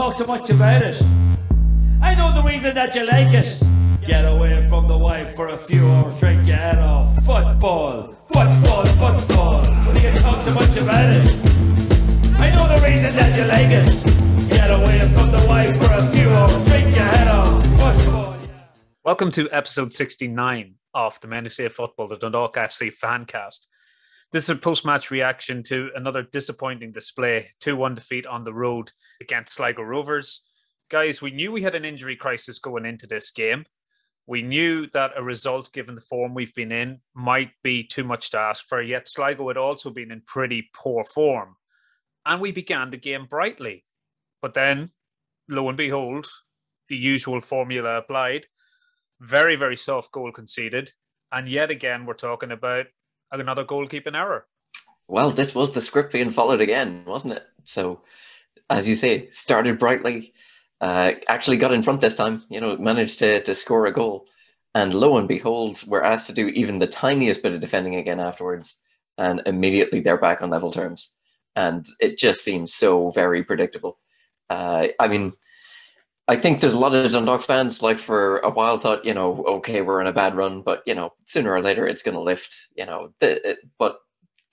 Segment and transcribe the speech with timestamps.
[0.00, 0.96] talk so much about it.
[2.00, 3.62] I know the reason that you like it.
[4.02, 7.14] Get away from the wife for a few hours, drink your head off.
[7.16, 9.62] Football, football, football.
[9.84, 11.28] What do you talk so much about it?
[12.44, 14.48] I know the reason that you like it.
[14.48, 17.62] Get away from the wife for a few hours, drink your head off.
[17.78, 18.38] Football.
[19.04, 23.66] Welcome to episode 69 of the Men Who Saved Football, the Dundalk FC fancast.
[24.32, 28.54] This is a post match reaction to another disappointing display 2 1 defeat on the
[28.54, 30.42] road against Sligo Rovers.
[30.88, 33.64] Guys, we knew we had an injury crisis going into this game.
[34.28, 38.30] We knew that a result, given the form we've been in, might be too much
[38.30, 41.56] to ask for, yet Sligo had also been in pretty poor form.
[42.24, 43.84] And we began the game brightly.
[44.40, 44.90] But then,
[45.48, 46.28] lo and behold,
[46.88, 48.46] the usual formula applied.
[49.18, 50.92] Very, very soft goal conceded.
[51.32, 52.86] And yet again, we're talking about
[53.32, 54.46] another goalkeeping error.
[55.08, 57.46] Well, this was the script being followed again, wasn't it?
[57.64, 58.02] So,
[58.68, 60.32] as you say, started brightly,
[60.80, 64.26] uh, actually got in front this time, you know, managed to, to score a goal.
[64.74, 68.20] And lo and behold, we're asked to do even the tiniest bit of defending again
[68.20, 68.76] afterwards.
[69.18, 71.10] And immediately they're back on level terms.
[71.56, 73.98] And it just seems so very predictable.
[74.48, 75.32] Uh, I mean,
[76.28, 79.44] I think there's a lot of Dundalk fans, like for a while, thought, you know,
[79.58, 82.20] okay, we're in a bad run, but you know, sooner or later it's going to
[82.20, 82.68] lift.
[82.76, 83.98] You know, it, but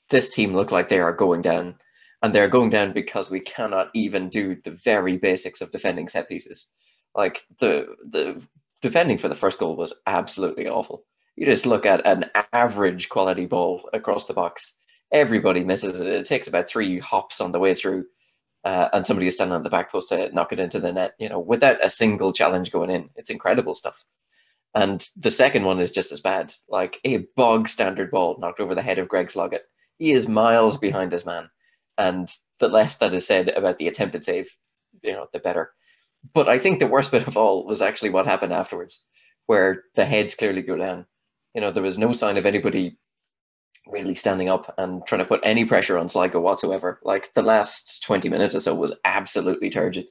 [0.10, 1.76] this team look like they are going down,
[2.24, 6.30] and they're going down because we cannot even do the very basics of defending set
[6.30, 6.70] pieces.
[7.16, 8.42] Like the the
[8.82, 11.06] defending for the first goal was absolutely awful.
[11.36, 14.74] You just look at an average quality ball across the box.
[15.12, 16.08] Everybody misses it.
[16.08, 18.06] It takes about three hops on the way through
[18.68, 21.14] uh, and somebody is standing on the back post to knock it into the net,
[21.20, 23.10] you know, without a single challenge going in.
[23.16, 24.04] It's incredible stuff.
[24.76, 28.76] And the second one is just as bad, like a bog standard ball knocked over
[28.76, 29.64] the head of Greg Sloggett.
[30.00, 31.50] He is miles behind his man.
[31.98, 34.50] And the less that is said about the attempted save,
[35.02, 35.72] you know, the better.
[36.34, 39.02] But I think the worst bit of all was actually what happened afterwards,
[39.46, 41.06] where the heads clearly go down.
[41.56, 42.98] You know, there was no sign of anybody
[43.92, 47.00] really standing up and trying to put any pressure on Sligo whatsoever.
[47.04, 50.08] Like the last 20 minutes or so was absolutely turgid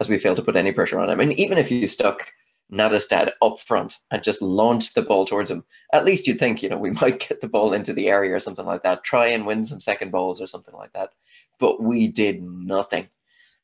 [0.00, 1.20] as we failed to put any pressure on him.
[1.20, 2.32] And even if you stuck
[2.72, 6.68] Nattestad up front and just launched the ball towards him, at least you'd think, you
[6.68, 9.46] know, we might get the ball into the area or something like that, try and
[9.46, 11.10] win some second balls or something like that.
[11.58, 13.08] But we did nothing.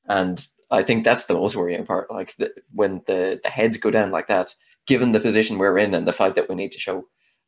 [0.07, 2.11] And I think that's the most worrying part.
[2.11, 4.55] Like the, when the, the heads go down like that,
[4.87, 7.07] given the position we're in and the fight that we need to show,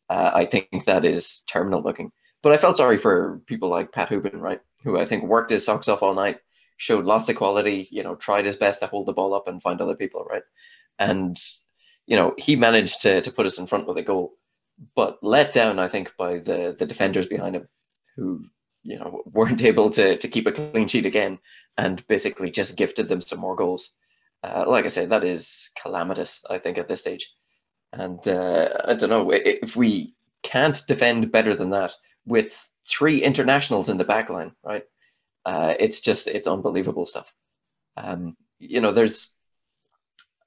[0.09, 2.13] uh, I think that is terminal looking.
[2.43, 5.65] But I felt sorry for people like Pat Hoban, right, who I think worked his
[5.65, 6.39] socks off all night,
[6.77, 9.63] showed lots of quality, you know, tried his best to hold the ball up and
[9.63, 10.43] find other people, right,
[10.99, 11.37] and
[12.07, 14.35] you know he managed to to put us in front with a goal,
[14.95, 17.69] but let down, I think, by the the defenders behind him,
[18.17, 18.45] who
[18.83, 21.39] you know weren't able to to keep a clean sheet again,
[21.77, 23.91] and basically just gifted them some more goals.
[24.45, 26.45] Uh, like I said, that is calamitous.
[26.49, 27.29] I think at this stage.
[27.93, 31.93] And uh, I don't know if we can't defend better than that
[32.27, 34.85] with three internationals in the back line, right?
[35.45, 37.33] Uh, it's just it's unbelievable stuff.
[37.97, 39.35] Um, you know, there's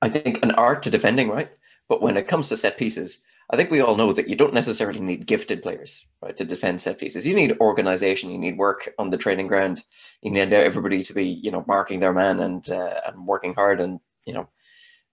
[0.01, 1.49] I think an art to defending, right?
[1.87, 4.53] But when it comes to set pieces, I think we all know that you don't
[4.53, 7.25] necessarily need gifted players, right, to defend set pieces.
[7.25, 9.83] You need organization, you need work on the training ground,
[10.21, 13.81] you need everybody to be, you know, marking their man and uh, and working hard
[13.81, 14.49] and you know,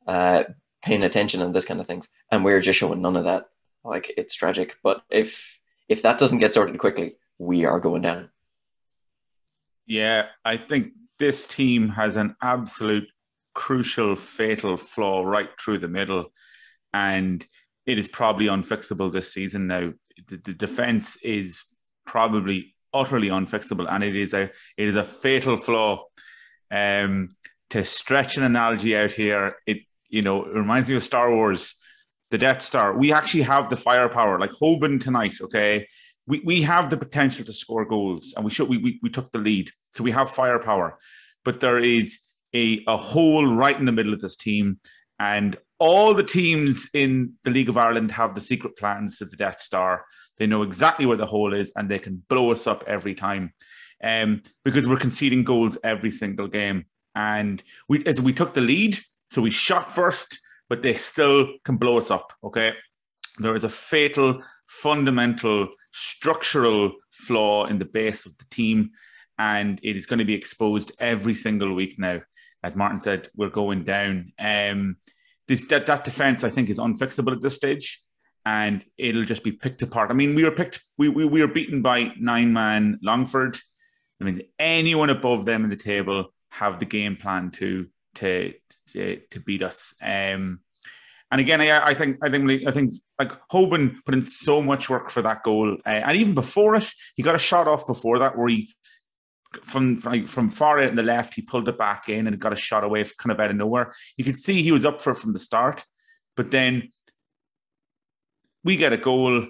[0.06, 0.44] uh,
[0.86, 2.08] paying attention and this kind of things.
[2.30, 3.48] And we're just showing none of that.
[3.84, 4.76] Like it's tragic.
[4.82, 5.58] But if
[5.88, 8.30] if that doesn't get sorted quickly, we are going down.
[9.86, 13.08] Yeah, I think this team has an absolute
[13.54, 16.32] crucial, fatal flaw right through the middle.
[16.92, 17.46] And
[17.84, 19.92] it is probably unfixable this season now.
[20.28, 21.64] The, the defense is
[22.04, 24.44] probably utterly unfixable, and it is a
[24.76, 26.04] it is a fatal flaw.
[26.70, 27.28] Um,
[27.70, 31.76] to stretch an analogy out here, it you know, it reminds me of Star Wars,
[32.30, 32.96] the Death Star.
[32.96, 35.88] We actually have the firepower, like Hoban tonight, okay?
[36.26, 39.30] We, we have the potential to score goals and we should we, we, we took
[39.30, 39.70] the lead.
[39.92, 40.98] So we have firepower.
[41.44, 42.18] But there is
[42.52, 44.80] a, a hole right in the middle of this team.
[45.18, 49.36] And all the teams in the League of Ireland have the secret plans to the
[49.36, 50.04] Death Star.
[50.38, 53.52] They know exactly where the hole is and they can blow us up every time.
[54.02, 56.86] Um, because we're conceding goals every single game.
[57.14, 58.98] And we as we took the lead,
[59.30, 60.38] so we shot first,
[60.68, 62.32] but they still can blow us up.
[62.42, 62.72] Okay.
[63.38, 68.90] There is a fatal, fundamental, structural flaw in the base of the team,
[69.38, 72.20] and it is going to be exposed every single week now.
[72.62, 74.32] As Martin said, we're going down.
[74.38, 74.96] Um,
[75.48, 78.02] this, that, that defense, I think, is unfixable at this stage,
[78.44, 80.10] and it'll just be picked apart.
[80.10, 83.58] I mean, we were picked, we, we, we were beaten by nine man Longford.
[84.20, 88.54] I mean, anyone above them in the table have the game plan to to
[88.92, 89.94] to, to beat us.
[90.02, 90.60] Um,
[91.30, 94.88] and again, I, I, think I think I think like Hoban put in so much
[94.88, 98.20] work for that goal, uh, and even before it, he got a shot off before
[98.20, 98.72] that where he
[99.62, 102.56] from from far out in the left, he pulled it back in and got a
[102.56, 103.94] shot away kind of out of nowhere.
[104.16, 105.84] You could see he was up for it from the start,
[106.36, 106.92] but then
[108.62, 109.46] we get a goal.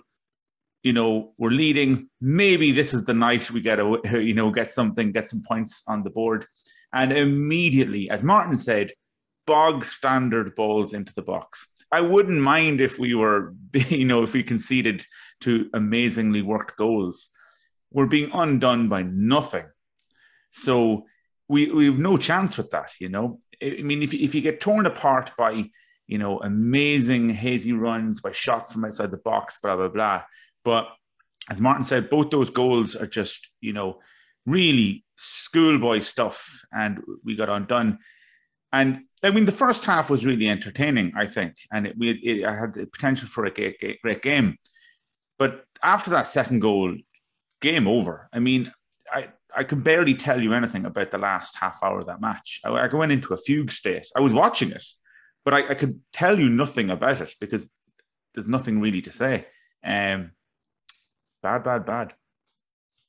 [0.82, 2.08] You know, we're leading.
[2.20, 5.82] Maybe this is the night we get a you know get something, get some points
[5.86, 6.46] on the board,
[6.92, 8.92] and immediately, as Martin said,
[9.46, 11.66] bog standard balls into the box.
[11.93, 15.04] I wouldn't mind if we were, you know, if we conceded
[15.43, 17.31] to amazingly worked goals.
[17.90, 19.66] We're being undone by nothing.
[20.50, 21.06] So
[21.48, 23.40] we, we have no chance with that, you know.
[23.62, 25.70] I mean, if, if you get torn apart by,
[26.06, 30.22] you know, amazing hazy runs, by shots from outside the box, blah, blah, blah.
[30.64, 30.88] But
[31.50, 34.00] as Martin said, both those goals are just, you know,
[34.44, 36.64] really schoolboy stuff.
[36.72, 37.98] And we got undone.
[38.76, 42.44] And I mean, the first half was really entertaining, I think, and it, it, it
[42.44, 44.58] had the potential for a great, great game.
[45.38, 46.94] But after that second goal,
[47.62, 48.28] game over.
[48.34, 48.70] I mean,
[49.11, 52.61] I, I can barely tell you anything about the last half hour of that match.
[52.64, 54.06] I, I went into a fugue state.
[54.14, 54.84] I was watching it,
[55.43, 57.70] but I, I, could tell you nothing about it because
[58.34, 59.46] there's nothing really to say.
[59.82, 60.32] Um,
[61.43, 62.12] bad, bad, bad.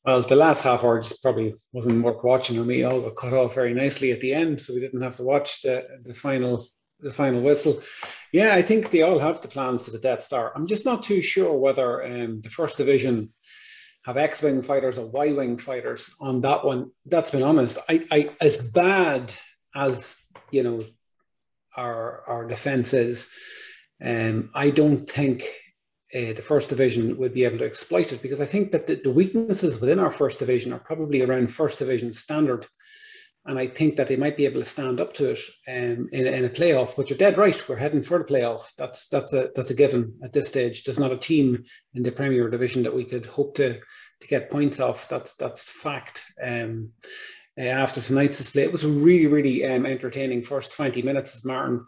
[0.07, 2.57] Well, the last half hour just probably wasn't worth watching.
[2.57, 5.17] I mean, all got cut off very nicely at the end, so we didn't have
[5.17, 6.65] to watch the the final
[7.01, 7.81] the final whistle.
[8.31, 10.53] Yeah, I think they all have the plans to the Death Star.
[10.55, 13.33] I'm just not too sure whether um, the first division
[14.05, 16.91] have X-wing fighters or Y-wing fighters on that one.
[17.05, 17.77] That's been honest.
[17.89, 19.33] I, I as bad
[19.75, 20.17] as
[20.51, 20.85] you know
[21.75, 23.29] our our defense is,
[24.01, 25.43] um, I don't think
[26.15, 28.95] uh, the first division would be able to exploit it because I think that the,
[28.95, 32.65] the, weaknesses within our first division are probably around first division standard.
[33.45, 36.27] And I think that they might be able to stand up to it um, in,
[36.27, 36.95] in, a playoff.
[36.95, 37.67] But you're dead right.
[37.67, 38.73] We're heading for the playoff.
[38.77, 40.83] That's that's a that's a given at this stage.
[40.83, 41.63] There's not a team
[41.93, 43.79] in the Premier Division that we could hope to
[44.19, 45.07] to get points off.
[45.07, 46.25] That's that's fact.
[46.43, 46.91] Um,
[47.57, 51.45] uh, after tonight's display, it was a really really um, entertaining first 20 minutes, as
[51.45, 51.85] Martin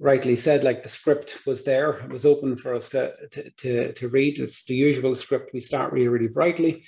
[0.00, 3.92] rightly said, like the script was there, it was open for us to, to, to,
[3.92, 4.38] to read.
[4.38, 5.50] It's the usual script.
[5.52, 6.84] We start really, really brightly.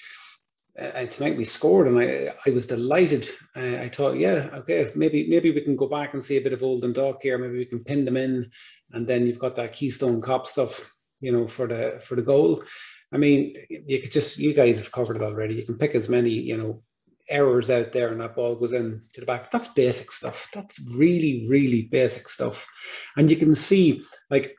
[0.77, 3.29] And tonight we scored, and I I was delighted.
[3.55, 6.55] Uh, I thought, yeah, okay, maybe maybe we can go back and see a bit
[6.55, 7.37] of Old Dundalk here.
[7.37, 8.51] Maybe we can pin them in,
[8.93, 10.91] and then you've got that Keystone Cop stuff,
[11.21, 12.63] you know, for the for the goal.
[13.13, 15.55] I mean, you could just you guys have covered it already.
[15.55, 16.83] You can pick as many, you know,
[17.29, 19.51] errors out there and that ball goes in to the back.
[19.51, 20.49] That's basic stuff.
[20.55, 22.67] That's really, really basic stuff.
[23.17, 24.57] And you can see, like,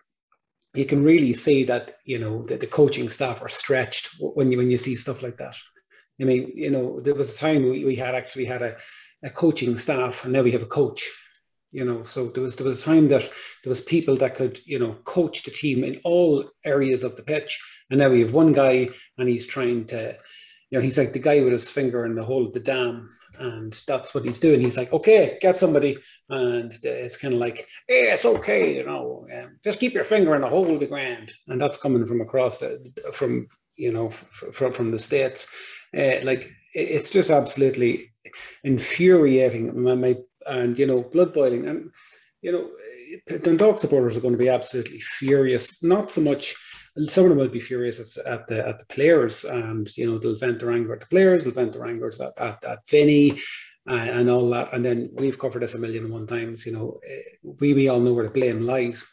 [0.74, 4.58] you can really see that, you know, that the coaching staff are stretched when you
[4.58, 5.58] when you see stuff like that.
[6.22, 8.78] I mean, you know, there was a time we, we had actually had a,
[9.24, 11.10] a coaching staff and now we have a coach.
[11.74, 13.24] You know, so there was there was a time that
[13.64, 17.24] there was people that could, you know, coach the team in all areas of the
[17.24, 17.62] pitch.
[17.90, 20.18] And now we have one guy and he's trying to
[20.72, 23.10] you know, he's like the guy with his finger in the hole of the dam,
[23.40, 24.62] and that's what he's doing.
[24.62, 25.98] He's like, okay, get somebody,
[26.30, 30.34] and it's kind of like, hey, it's okay, you know, um, just keep your finger
[30.34, 34.10] in the hole of the ground, and that's coming from across the, from you know
[34.10, 35.48] from from the states,
[35.98, 38.14] uh, like it's just absolutely
[38.64, 39.84] infuriating.
[39.84, 40.16] My, my,
[40.48, 41.92] and you know, blood boiling, and
[42.42, 42.70] you know,
[43.40, 45.84] Dundalk supporters are going to be absolutely furious.
[45.84, 46.56] Not so much
[46.98, 50.18] some of them will be furious at, at, the at the players, and you know
[50.18, 53.40] they'll vent their anger at the players, they'll vent their anger at at, at Vinny,
[53.90, 54.74] uh, and all that.
[54.74, 56.66] And then we've covered this a million and one times.
[56.66, 59.06] You know, eh, we we all know where the blame lies,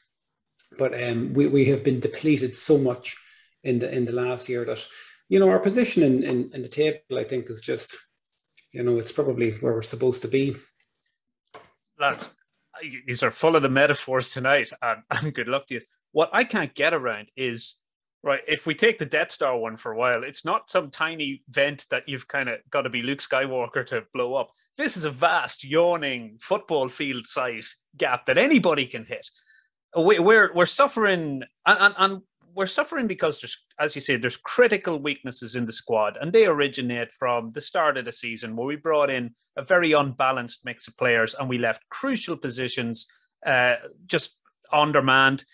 [0.76, 3.16] but um, we we have been depleted so much
[3.62, 4.84] in the in the last year that
[5.28, 7.96] you know our position in in, in the table, I think, is just
[8.72, 10.56] you know it's probably where we're supposed to be.
[11.96, 12.28] That's
[13.06, 15.80] these are full of the metaphors tonight, and, and good luck to you
[16.12, 17.76] what I can't get around is
[18.22, 18.40] right.
[18.46, 21.86] If we take the Death Star one for a while, it's not some tiny vent
[21.90, 24.50] that you've kind of got to be Luke Skywalker to blow up.
[24.76, 29.28] This is a vast, yawning football field size gap that anybody can hit.
[29.96, 32.22] We're we're suffering, and, and, and
[32.54, 36.46] we're suffering because there's, as you say, there's critical weaknesses in the squad, and they
[36.46, 40.88] originate from the start of the season where we brought in a very unbalanced mix
[40.88, 43.06] of players and we left crucial positions
[43.44, 43.74] uh,
[44.06, 44.38] just
[44.72, 45.44] undermanned.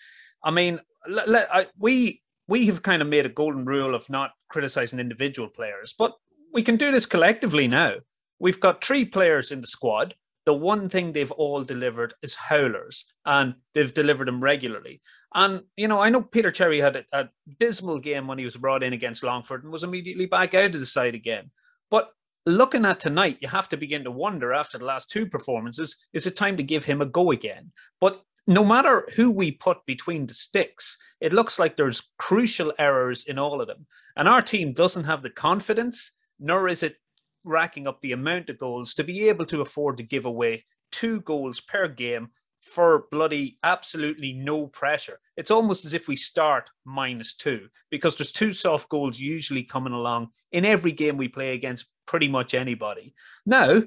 [0.45, 4.09] I mean, let, let, I, we we have kind of made a golden rule of
[4.11, 6.13] not criticizing individual players, but
[6.53, 7.95] we can do this collectively now.
[8.39, 10.15] We've got three players in the squad.
[10.45, 15.01] The one thing they've all delivered is howlers, and they've delivered them regularly.
[15.35, 18.59] And you know, I know Peter Cherry had a, a dismal game when he was
[18.59, 21.51] brought in against Longford and was immediately back out of the side again.
[21.91, 22.11] But
[22.45, 26.27] looking at tonight, you have to begin to wonder after the last two performances, is
[26.27, 27.73] it time to give him a go again?
[28.01, 33.25] But no matter who we put between the sticks, it looks like there's crucial errors
[33.25, 33.87] in all of them.
[34.17, 36.97] And our team doesn't have the confidence, nor is it
[37.45, 41.21] racking up the amount of goals to be able to afford to give away two
[41.23, 42.29] goals per game
[42.61, 45.21] for bloody absolutely no pressure.
[45.37, 49.93] It's almost as if we start minus two because there's two soft goals usually coming
[49.93, 53.15] along in every game we play against pretty much anybody.
[53.45, 53.83] Now,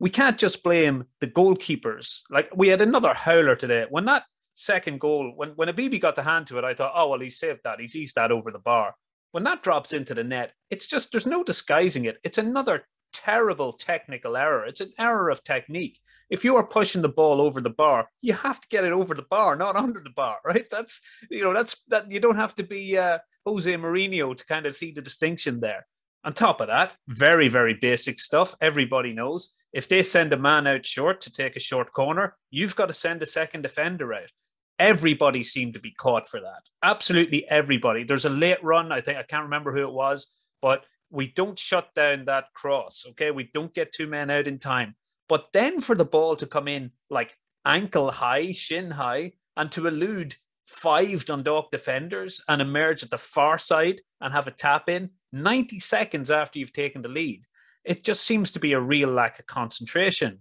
[0.00, 2.22] we can't just blame the goalkeepers.
[2.30, 3.84] Like we had another howler today.
[3.88, 7.10] When that second goal, when, when Abibi got the hand to it, I thought, oh,
[7.10, 7.78] well, he saved that.
[7.78, 8.94] He's eased that over the bar.
[9.32, 12.16] When that drops into the net, it's just, there's no disguising it.
[12.24, 14.64] It's another terrible technical error.
[14.64, 16.00] It's an error of technique.
[16.30, 19.14] If you are pushing the ball over the bar, you have to get it over
[19.14, 20.64] the bar, not under the bar, right?
[20.70, 24.64] That's you know that's that you don't have to be uh, Jose Mourinho to kind
[24.64, 25.86] of see the distinction there.
[26.22, 28.54] On top of that, very very basic stuff.
[28.60, 32.76] Everybody knows if they send a man out short to take a short corner, you've
[32.76, 34.30] got to send a second defender out.
[34.78, 36.62] Everybody seemed to be caught for that.
[36.82, 38.04] Absolutely everybody.
[38.04, 38.92] There's a late run.
[38.92, 40.28] I think I can't remember who it was,
[40.62, 43.04] but we don't shut down that cross.
[43.10, 43.30] Okay.
[43.30, 44.94] We don't get two men out in time.
[45.28, 47.36] But then for the ball to come in like
[47.66, 50.34] ankle high, shin high, and to elude
[50.66, 55.80] five Dundalk defenders and emerge at the far side and have a tap in 90
[55.80, 57.44] seconds after you've taken the lead,
[57.84, 60.40] it just seems to be a real lack of concentration.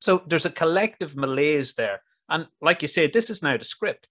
[0.00, 2.02] So there's a collective malaise there.
[2.28, 4.08] And like you said, this is now the script.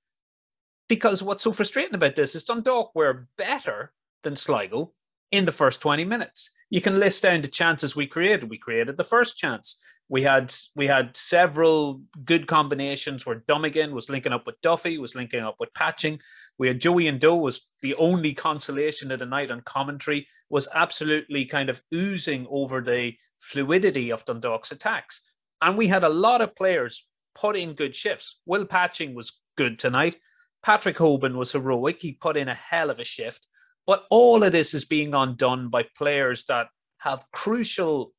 [0.88, 3.92] Because what's so frustrating about this is Dundalk were better
[4.24, 4.94] than Sligo
[5.32, 6.52] in the first 20 minutes.
[6.70, 8.50] You can list down the chances we created.
[8.50, 9.78] We created the first chance.
[10.08, 15.16] We had we had several good combinations where Dummigan was linking up with Duffy, was
[15.16, 16.20] linking up with Patching.
[16.60, 21.46] We had Joey N'Do was the only consolation of the night on commentary, was absolutely
[21.46, 25.22] kind of oozing over the fluidity of Dundalk's attacks.
[25.62, 28.40] And we had a lot of players put in good shifts.
[28.46, 30.18] Will Patching was good tonight.
[30.64, 32.02] Patrick Hoban was heroic.
[32.02, 33.48] He put in a hell of a shift.
[33.86, 36.68] But all of this is being undone by players that
[37.00, 38.14] have crucial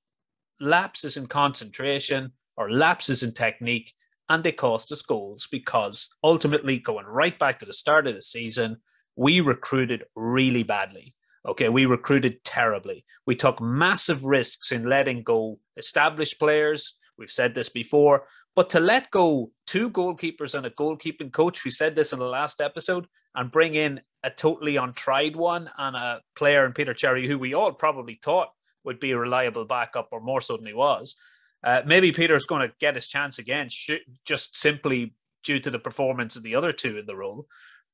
[0.60, 3.92] lapses in concentration or lapses in technique,
[4.28, 8.22] and they cost us goals because ultimately, going right back to the start of the
[8.22, 8.78] season,
[9.14, 11.14] we recruited really badly.
[11.46, 13.04] Okay, we recruited terribly.
[13.26, 16.96] We took massive risks in letting go established players.
[17.18, 21.70] We've said this before, but to let go two goalkeepers and a goalkeeping coach, we
[21.70, 26.20] said this in the last episode, and bring in a totally untried one and a
[26.34, 28.48] player in Peter Cherry who we all probably thought
[28.86, 31.16] would be a reliable backup, or more so than he was.
[31.64, 35.14] Uh, maybe Peter's going to get his chance again, sh- just simply
[35.44, 37.46] due to the performance of the other two in the role.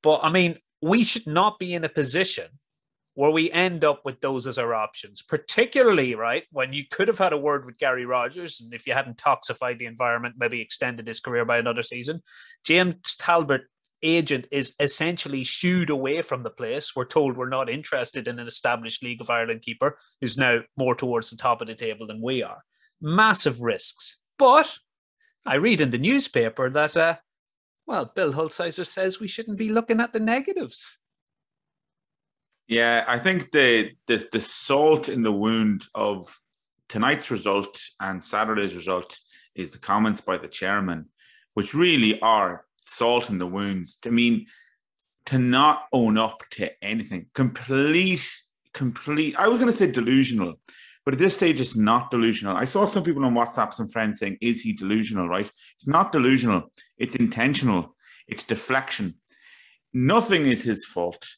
[0.03, 2.49] But I mean, we should not be in a position
[3.15, 7.19] where we end up with those as our options, particularly right when you could have
[7.19, 11.07] had a word with Gary Rogers, and if you hadn't toxified the environment, maybe extended
[11.07, 12.23] his career by another season.
[12.65, 13.63] James Talbot
[14.03, 16.95] agent is essentially shooed away from the place.
[16.95, 20.95] We're told we're not interested in an established League of Ireland keeper who's now more
[20.95, 22.63] towards the top of the table than we are.
[23.01, 24.19] Massive risks.
[24.39, 24.79] But
[25.47, 27.17] I read in the newspaper that, uh,
[27.87, 30.99] well, Bill Hulsizer says we shouldn't be looking at the negatives.
[32.69, 36.41] Yeah, I think the, the the salt in the wound of
[36.89, 39.19] tonight's result and Saturday's result
[39.55, 41.07] is the comments by the chairman,
[41.55, 43.99] which really are salt in the wounds.
[44.05, 44.47] I mean,
[45.27, 48.29] to not own up to anything, complete,
[48.75, 49.35] complete.
[49.37, 50.55] I was going to say delusional,
[51.05, 52.57] but at this stage, it's not delusional.
[52.57, 55.51] I saw some people on WhatsApp, some friends saying, "Is he delusional?" Right?
[55.77, 56.73] It's not delusional.
[56.99, 57.97] It's intentional.
[58.27, 59.15] It's deflection.
[59.93, 61.29] Nothing is his fault.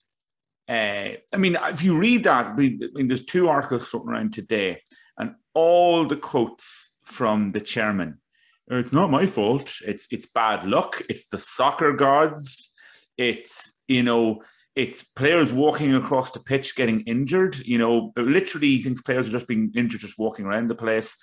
[0.68, 4.80] Uh, I mean, if you read that, I mean, there's two articles floating around today,
[5.18, 8.20] and all the quotes from the chairman
[8.68, 9.70] it's not my fault.
[9.86, 11.02] It's it's bad luck.
[11.08, 12.72] It's the soccer gods.
[13.16, 14.42] It's you know
[14.74, 17.56] it's players walking across the pitch getting injured.
[17.58, 21.16] You know, literally he thinks players are just being injured just walking around the place.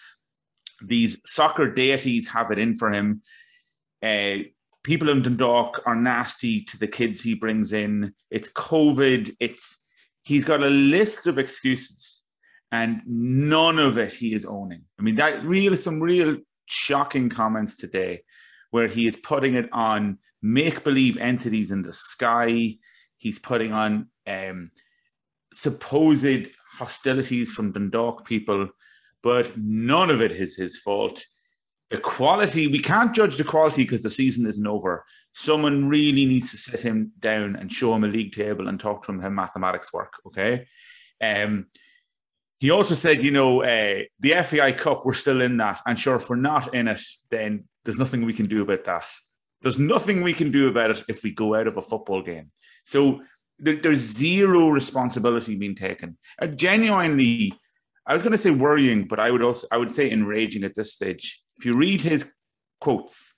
[0.81, 3.21] These soccer deities have it in for him.
[4.01, 4.37] Uh,
[4.83, 8.13] people in Dundalk are nasty to the kids he brings in.
[8.29, 9.35] It's COVID.
[9.39, 9.85] It's
[10.23, 12.23] he's got a list of excuses,
[12.71, 14.83] and none of it he is owning.
[14.97, 16.37] I mean, that real some real
[16.71, 18.23] shocking comments today
[18.71, 22.77] where he is putting it on make believe entities in the sky.
[23.17, 24.71] He's putting on um,
[25.53, 28.69] supposed hostilities from Dundalk people,
[29.21, 31.23] but none of it is his fault.
[31.89, 35.05] The quality, we can't judge the quality because the season isn't over.
[35.33, 39.03] Someone really needs to sit him down and show him a league table and talk
[39.05, 40.67] to him how mathematics work, okay?
[41.21, 41.67] Um,
[42.61, 45.81] he also said, you know, uh, the FAI Cup, we're still in that.
[45.87, 47.01] And sure, if we're not in it,
[47.31, 49.07] then there's nothing we can do about that.
[49.63, 52.51] There's nothing we can do about it if we go out of a football game.
[52.83, 53.21] So
[53.57, 56.19] there, there's zero responsibility being taken.
[56.39, 57.51] Uh, genuinely,
[58.05, 60.75] I was going to say worrying, but I would also I would say enraging at
[60.75, 61.41] this stage.
[61.57, 62.31] If you read his
[62.79, 63.33] quotes,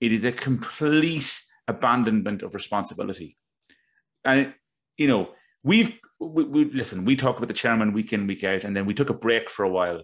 [0.00, 3.36] it is a complete abandonment of responsibility.
[4.24, 4.54] And
[4.96, 5.30] you know,
[5.64, 7.04] we've we, we, listen.
[7.04, 9.50] We talk about the chairman week in week out, and then we took a break
[9.50, 10.02] for a while.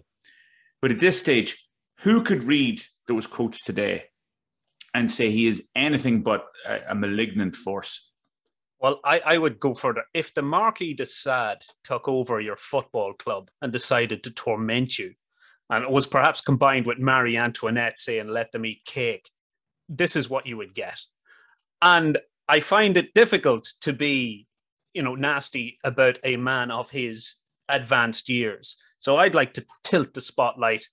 [0.81, 1.67] But at this stage,
[1.99, 4.05] who could read those quotes today
[4.93, 8.11] and say he is anything but a, a malignant force?
[8.79, 10.03] Well, I, I would go further.
[10.13, 15.13] If the Marquis de Sade took over your football club and decided to torment you,
[15.69, 19.29] and it was perhaps combined with Marie Antoinette saying, let them eat cake,
[19.89, 20.99] this is what you would get.
[21.81, 24.46] And I find it difficult to be
[24.97, 27.35] you know nasty about a man of his
[27.69, 28.75] advanced years.
[28.97, 30.87] So I'd like to tilt the spotlight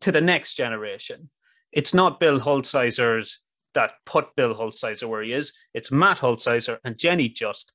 [0.00, 1.30] to the next generation.
[1.72, 3.40] It's not Bill Hulsizer's
[3.72, 5.52] that put Bill Hulsizer where he is.
[5.72, 7.72] It's Matt Hulsizer and Jenny Just.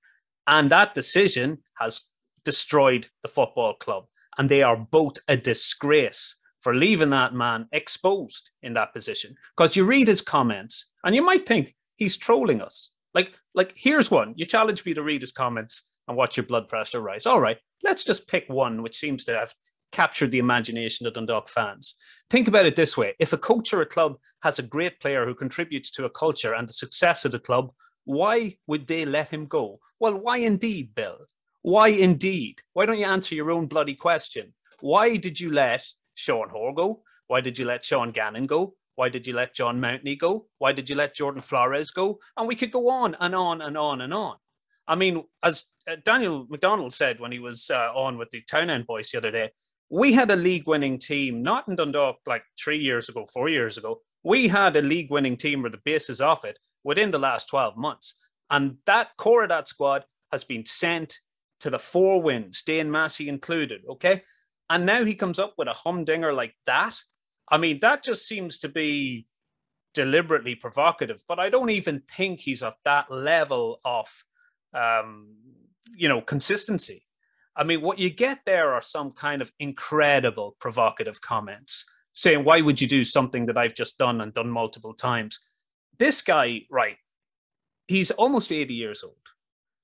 [0.48, 2.02] And that decision has
[2.46, 4.06] destroyed the football club.
[4.38, 9.36] And they are both a disgrace for leaving that man exposed in that position.
[9.56, 12.92] Because you read his comments and you might think he's trolling us.
[13.14, 14.34] Like, like here's one.
[14.36, 17.26] You challenge me to read his comments and watch your blood pressure rise.
[17.26, 19.54] All right, let's just pick one which seems to have
[19.92, 21.96] captured the imagination of Dundalk fans.
[22.30, 25.26] Think about it this way: if a coach or a club has a great player
[25.26, 27.72] who contributes to a culture and the success of the club,
[28.06, 29.80] why would they let him go?
[30.00, 31.20] Well, why indeed, Bill?
[31.62, 32.62] Why indeed?
[32.74, 34.54] Why don't you answer your own bloody question?
[34.82, 37.04] Why did you let Sean Hoare go?
[37.28, 38.76] Why did you let Sean Gannon go?
[38.96, 40.48] Why did you let John Mountney go?
[40.60, 42.20] Why did you let Jordan Flores go?
[42.38, 44.36] And we could go on and on and on and on.
[44.88, 48.86] I mean, as uh, Daniel McDonald said when he was uh, on with the Townend
[48.86, 49.52] boys the other day,
[49.90, 53.78] we had a league winning team, not in Dundalk like three years ago, four years
[53.78, 54.02] ago.
[54.24, 57.78] We had a league winning team where the basis of it within the last 12
[57.78, 58.16] months.
[58.50, 61.20] And that core of that squad has been sent
[61.62, 63.82] to the four wins, Dane Massey included.
[63.90, 64.22] Okay.
[64.70, 66.98] And now he comes up with a humdinger like that.
[67.54, 69.28] I mean, that just seems to be
[69.94, 74.08] deliberately provocative, but I don't even think he's at that level of,
[74.74, 75.36] um,
[75.96, 77.06] you know, consistency.
[77.56, 82.62] I mean, what you get there are some kind of incredible provocative comments saying, why
[82.62, 85.40] would you do something that I've just done and done multiple times?
[86.00, 86.98] This guy, right,
[87.88, 89.14] he's almost 80 years old.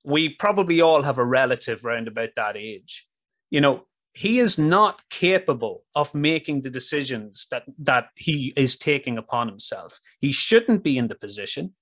[0.03, 3.07] We probably all have a relative round about that age.
[3.51, 3.85] You know,
[4.19, 9.97] he is not capable of making the decisions that that he is taking upon himself.
[10.19, 11.73] He shouldn't be in the position.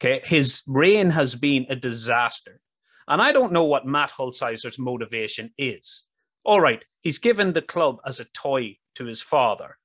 [0.00, 2.60] Okay, his reign has been a disaster,
[3.06, 6.08] and I don't know what Matt Hulsizer's motivation is.
[6.42, 9.78] All right, he's given the club as a toy to his father.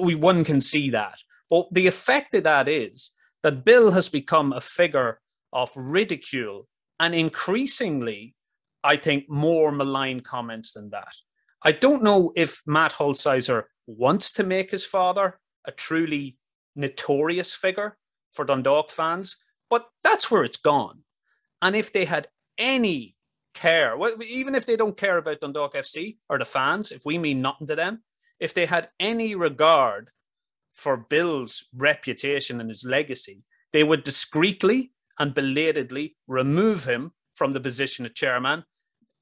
[0.00, 1.18] We one can see that,
[1.50, 3.10] but the effect of that is
[3.42, 5.20] that Bill has become a figure
[5.52, 6.68] of ridicule
[7.00, 8.36] and increasingly
[8.82, 11.14] I think, more malign comments than that.
[11.62, 16.38] I don't know if Matt Hulsizer wants to make his father a truly
[16.74, 17.98] notorious figure
[18.32, 19.36] for Dundalk fans,
[19.68, 21.00] but that's where it's gone.
[21.60, 23.16] And if they had any
[23.54, 27.42] care, even if they don't care about Dundalk FC or the fans, if we mean
[27.42, 28.02] nothing to them,
[28.38, 30.10] if they had any regard
[30.74, 37.60] for Bill's reputation and his legacy, they would discreetly and belatedly remove him from the
[37.60, 38.64] position of chairman.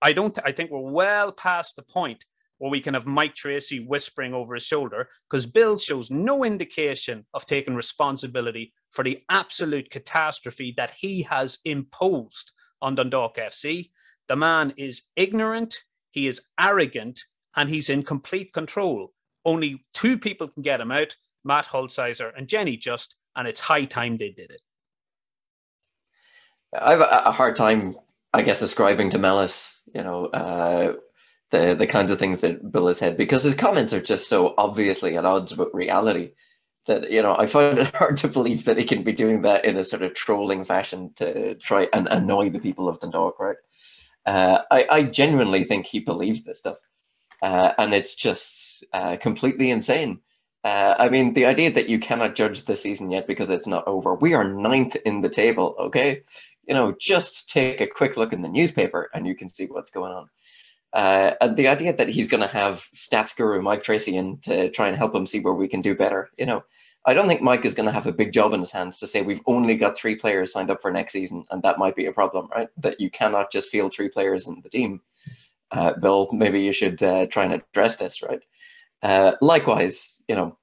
[0.00, 0.38] I don't.
[0.44, 2.24] I think we're well past the point
[2.58, 7.24] where we can have Mike Tracy whispering over his shoulder because Bill shows no indication
[7.34, 13.90] of taking responsibility for the absolute catastrophe that he has imposed on Dundalk FC.
[14.28, 15.76] The man is ignorant,
[16.10, 17.20] he is arrogant,
[17.56, 19.12] and he's in complete control.
[19.44, 23.84] Only two people can get him out Matt Hulsizer and Jenny Just, and it's high
[23.84, 24.60] time they did it.
[26.78, 27.96] I have a hard time
[28.38, 30.94] I guess ascribing to malice, you know, uh,
[31.50, 34.54] the the kinds of things that Bill has said because his comments are just so
[34.56, 36.30] obviously at odds with reality
[36.86, 39.64] that you know I find it hard to believe that he can be doing that
[39.64, 43.40] in a sort of trolling fashion to try and annoy the people of the Dundalk,
[43.40, 43.56] right?
[44.24, 46.78] Uh, I, I genuinely think he believes this stuff,
[47.42, 50.20] uh, and it's just uh, completely insane.
[50.64, 53.88] Uh, I mean, the idea that you cannot judge the season yet because it's not
[53.88, 54.14] over.
[54.14, 56.22] We are ninth in the table, okay?
[56.68, 59.90] You know, just take a quick look in the newspaper and you can see what's
[59.90, 60.28] going on.
[60.92, 64.70] Uh, and the idea that he's going to have stats guru Mike Tracy in to
[64.70, 66.62] try and help him see where we can do better, you know,
[67.06, 69.06] I don't think Mike is going to have a big job in his hands to
[69.06, 72.06] say we've only got three players signed up for next season, and that might be
[72.06, 72.68] a problem, right?
[72.76, 75.00] That you cannot just field three players in the team.
[75.70, 78.40] uh, Bill, maybe you should uh, try and address this, right?
[79.02, 80.56] Uh, likewise, you know,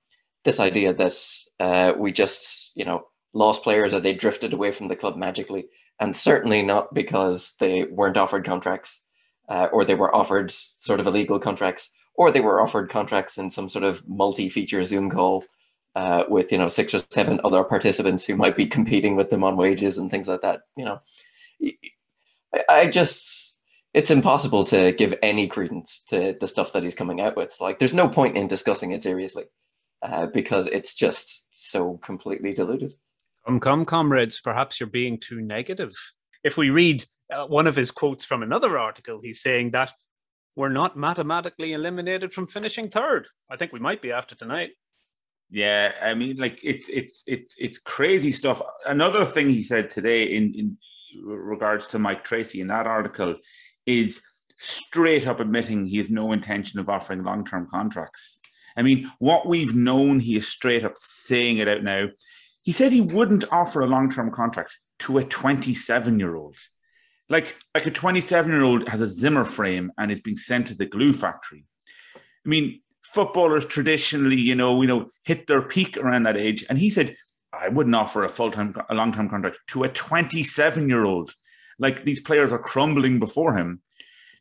[0.43, 1.17] this idea that
[1.59, 5.65] uh, we just, you know, lost players or they drifted away from the club magically,
[5.99, 9.01] and certainly not because they weren't offered contracts
[9.49, 13.49] uh, or they were offered sort of illegal contracts or they were offered contracts in
[13.49, 15.43] some sort of multi-feature Zoom call
[15.95, 19.43] uh, with you know six or seven other participants who might be competing with them
[19.43, 20.61] on wages and things like that.
[20.75, 21.01] You know,
[22.69, 23.57] I just
[23.93, 27.55] it's impossible to give any credence to the stuff that he's coming out with.
[27.61, 29.45] Like, there's no point in discussing it seriously
[30.01, 32.93] uh, because it's just so completely diluted.
[33.45, 34.41] Come, come, comrades.
[34.41, 35.93] Perhaps you're being too negative.
[36.43, 39.93] If we read uh, one of his quotes from another article, he's saying that
[40.55, 43.27] we're not mathematically eliminated from finishing third.
[43.51, 44.71] I think we might be after tonight.
[45.51, 48.61] Yeah, I mean, like it's it's it's it's crazy stuff.
[48.85, 50.77] Another thing he said today in in
[51.23, 53.35] regards to Mike Tracy in that article
[53.85, 54.21] is
[54.57, 58.39] straight up admitting he has no intention of offering long term contracts.
[58.77, 62.07] I mean, what we've known, he is straight up saying it out now.
[62.65, 66.57] He said he wouldn't offer a long term contract to a 27 year old.
[67.29, 70.75] Like, like a 27 year old has a Zimmer frame and is being sent to
[70.75, 71.65] the glue factory.
[72.15, 76.65] I mean, footballers traditionally, you know, you know, hit their peak around that age.
[76.67, 77.15] And he said,
[77.53, 81.35] I wouldn't offer a full time, a long term contract to a 27 year old.
[81.77, 83.81] Like these players are crumbling before him.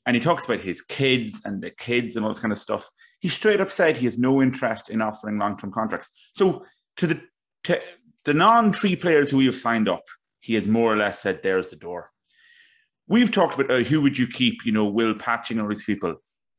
[0.06, 2.88] And he talks about his kids and the kids and all this kind of stuff.
[3.20, 6.10] He straight up said he has no interest in offering long term contracts.
[6.34, 6.64] So
[6.96, 7.20] to the
[7.64, 7.80] to
[8.24, 10.04] the non three players who we have signed up,
[10.40, 12.10] he has more or less said, "There's the door."
[13.06, 14.64] We've talked about uh, who would you keep?
[14.64, 16.16] You know, Will Patching all these people.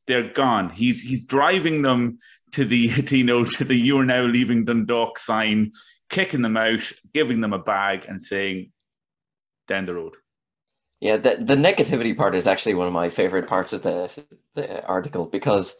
[0.08, 0.70] They're gone.
[0.70, 2.20] He's he's driving them
[2.52, 5.72] to the to, you know to the "You are now leaving Dundalk" sign,
[6.10, 8.72] kicking them out, giving them a bag, and saying,
[9.68, 10.16] "Down the road."
[11.02, 14.10] Yeah, the, the negativity part is actually one of my favorite parts of the,
[14.56, 15.76] the article because,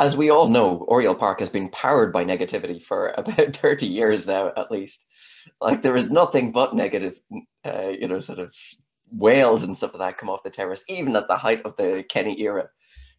[0.00, 4.26] as we all know, Oriel Park has been powered by negativity for about 30 years
[4.26, 5.06] now, at least.
[5.60, 7.20] Like, there is nothing but negative,
[7.64, 8.54] uh, you know, sort of
[9.10, 12.04] wails and stuff like that come off the terrace, even at the height of the
[12.08, 12.68] Kenny era.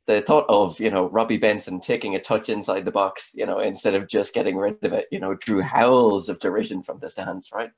[0.05, 3.59] The thought of, you know, Robbie Benson taking a touch inside the box, you know,
[3.59, 7.09] instead of just getting rid of it, you know, drew howls of derision from the
[7.09, 7.71] stands, right?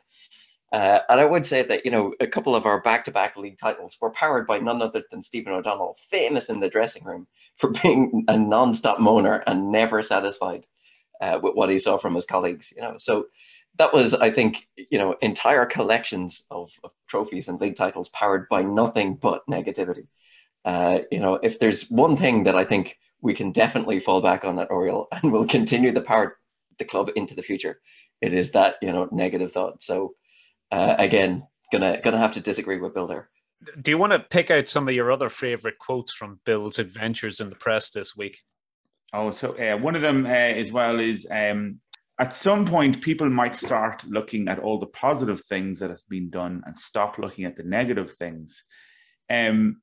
[0.72, 3.36] Uh, and I would say that, you know, a couple of our back to back
[3.36, 7.28] league titles were powered by none other than Stephen O'Donnell, famous in the dressing room
[7.58, 10.68] for being a non stop moaner and never satisfied
[11.22, 12.96] uh, with what he saw from his colleagues, you know.
[13.00, 13.26] So
[13.78, 18.50] that was, I think, you know, entire collections of, of trophies and league titles powered
[18.50, 20.08] by nothing but negativity.
[20.66, 24.44] Uh, you know, if there's one thing that I think we can definitely fall back
[24.44, 26.38] on at Oriel and will continue to power
[26.78, 27.80] the club into the future,
[28.22, 29.82] it is that, you know, negative thought.
[29.82, 30.16] So,
[30.72, 33.30] uh, again, gonna gonna have to disagree with Bill there.
[33.82, 37.40] Do you want to pick out some of your other favorite quotes from Bill's adventures
[37.40, 38.40] in the press this week?
[39.12, 41.80] Oh, so uh, one of them uh, as well is um,
[42.20, 46.30] at some point people might start looking at all the positive things that has been
[46.30, 48.64] done and stop looking at the negative things.
[49.30, 49.82] Um,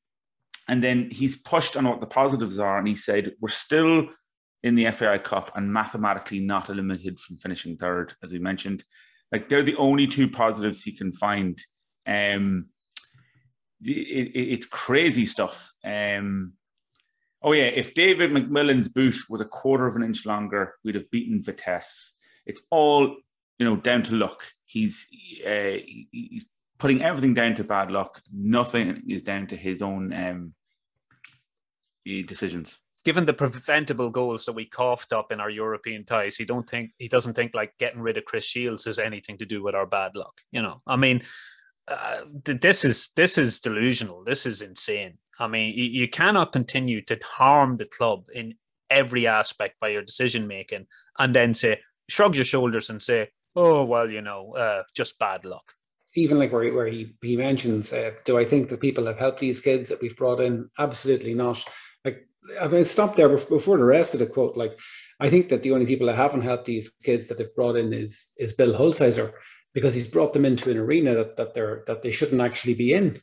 [0.68, 4.10] and then he's pushed on what the positives are, and he said, "We're still
[4.62, 8.84] in the FAI Cup and mathematically not eliminated from finishing third, as we mentioned."
[9.32, 11.58] Like they're the only two positives he can find.
[12.06, 12.66] Um,
[13.82, 15.72] it, it, it's crazy stuff.
[15.84, 16.54] Um,
[17.42, 21.10] oh yeah, if David McMillan's boot was a quarter of an inch longer, we'd have
[21.10, 22.15] beaten Vitesse.
[22.46, 23.16] It's all
[23.58, 24.42] you know down to luck.
[24.64, 25.06] He's
[25.46, 25.78] uh,
[26.10, 26.44] he's
[26.78, 28.22] putting everything down to bad luck.
[28.32, 30.54] Nothing is down to his own um,
[32.04, 36.68] decisions given the preventable goals that we coughed up in our European ties, he don't
[36.68, 39.76] think he doesn't think like getting rid of Chris Shields has anything to do with
[39.76, 40.40] our bad luck.
[40.50, 41.22] You know, I mean,
[41.86, 44.24] uh, this is this is delusional.
[44.24, 45.18] This is insane.
[45.38, 48.54] I mean, you, you cannot continue to harm the club in
[48.90, 53.84] every aspect by your decision making, and then say shrug your shoulders and say, "Oh
[53.84, 55.72] well, you know, uh, just bad luck."
[56.14, 59.38] Even like where, where he, he mentions, uh, do I think that people have helped
[59.38, 60.70] these kids that we've brought in?
[60.78, 61.62] Absolutely not.
[62.06, 62.26] Like
[62.60, 64.56] I mean, stop there before the rest of the quote.
[64.56, 64.78] Like,
[65.20, 67.92] I think that the only people that haven't helped these kids that they've brought in
[67.92, 69.32] is is Bill Hulsizer
[69.74, 72.94] because he's brought them into an arena that that they're that they shouldn't actually be
[72.94, 73.20] in.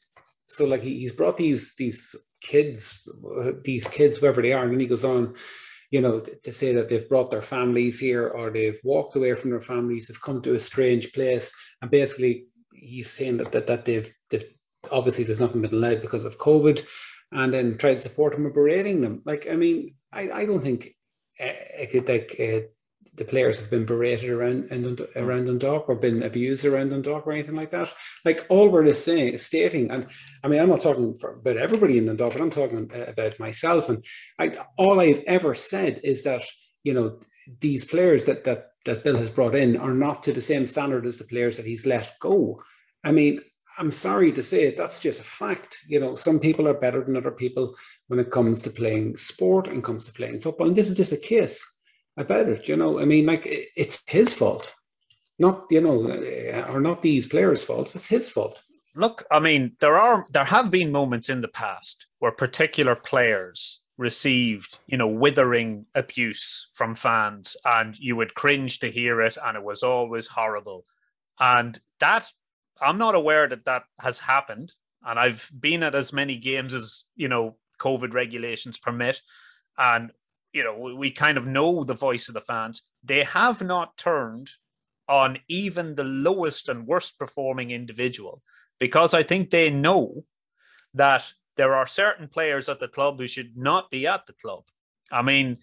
[0.47, 3.07] So like he, he's brought these these kids,
[3.63, 5.33] these kids, whoever they are, and he goes on,
[5.93, 9.51] you know, to say that they've brought their families here or they've walked away from
[9.51, 11.53] their families, they've come to a strange place,
[11.83, 14.49] and basically he's saying that that, that they've, they've
[14.91, 16.83] obviously there's nothing been allowed because of COVID
[17.31, 19.21] and then try to support them and berating them.
[19.23, 20.95] Like, I mean, I, I don't think
[21.39, 21.53] uh,
[22.07, 22.61] like uh,
[23.15, 27.31] the players have been berated around and around Dundalk or been abused around Dundalk or
[27.31, 27.93] anything like that.
[28.25, 30.07] Like all we're just saying, stating, and
[30.43, 33.39] I mean, I'm not talking for, about everybody in Dundalk, but I'm talking uh, about
[33.39, 33.89] myself.
[33.89, 34.03] And
[34.39, 36.43] I, all I've ever said is that
[36.83, 37.19] you know
[37.59, 41.05] these players that that that Bill has brought in are not to the same standard
[41.05, 42.61] as the players that he's let go.
[43.03, 43.41] I mean,
[43.77, 45.79] I'm sorry to say it, that's just a fact.
[45.87, 47.75] You know, some people are better than other people
[48.07, 50.67] when it comes to playing sport and comes to playing football.
[50.67, 51.65] And this is just a case
[52.17, 52.67] about it.
[52.67, 54.73] You know, I mean, like it's his fault,
[55.39, 57.95] not you know, uh, or not these players' fault.
[57.95, 58.63] It's his fault.
[58.95, 63.81] Look, I mean, there are there have been moments in the past where particular players
[63.97, 69.57] received, you know, withering abuse from fans, and you would cringe to hear it, and
[69.57, 70.85] it was always horrible.
[71.39, 72.29] And that
[72.81, 74.73] I'm not aware that that has happened,
[75.05, 79.21] and I've been at as many games as you know COVID regulations permit,
[79.77, 80.11] and
[80.53, 82.83] you know we, we kind of know the voice of the fans.
[83.03, 84.49] They have not turned
[85.09, 88.41] on even the lowest and worst performing individual
[88.79, 90.23] because I think they know
[90.93, 94.63] that there are certain players at the club who should not be at the club.
[95.11, 95.57] I mean,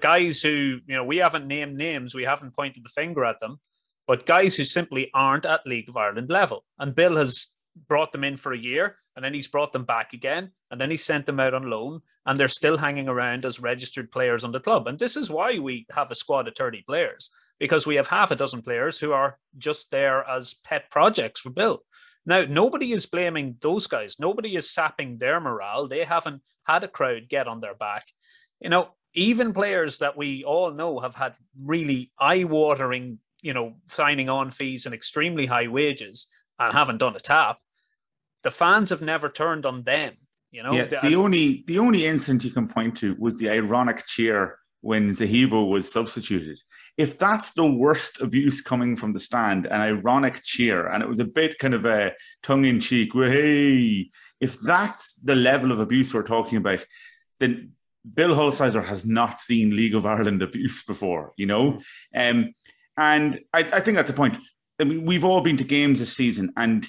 [0.00, 3.60] guys who, you know, we haven't named names, we haven't pointed the finger at them,
[4.06, 6.64] but guys who simply aren't at League of Ireland level.
[6.78, 7.46] And Bill has
[7.88, 10.90] brought them in for a year and then he's brought them back again and then
[10.90, 14.52] he sent them out on loan and they're still hanging around as registered players on
[14.52, 14.86] the club.
[14.86, 18.30] And this is why we have a squad of 30 players because we have half
[18.30, 21.82] a dozen players who are just there as pet projects for Bill.
[22.24, 24.16] Now, nobody is blaming those guys.
[24.20, 25.88] Nobody is sapping their morale.
[25.88, 28.04] They haven't had a crowd get on their back.
[28.60, 33.74] You know, even players that we all know have had really eye watering you know,
[33.86, 37.58] signing on fees and extremely high wages and haven't done a tap,
[38.42, 40.14] the fans have never turned on them.
[40.50, 44.04] You know, yeah, the, only the only incident you can point to was the ironic
[44.06, 46.60] cheer when Zahibo was substituted.
[46.98, 51.20] If that's the worst abuse coming from the stand, an ironic cheer, and it was
[51.20, 56.12] a bit kind of a tongue in cheek, hey, if that's the level of abuse
[56.12, 56.84] we're talking about,
[57.40, 57.72] then
[58.12, 61.80] Bill Hulsizer has not seen League of Ireland abuse before, you know?
[62.14, 62.52] Um,
[62.96, 64.36] and I, I think at the point,
[64.80, 66.86] I mean, we've all been to games this season, and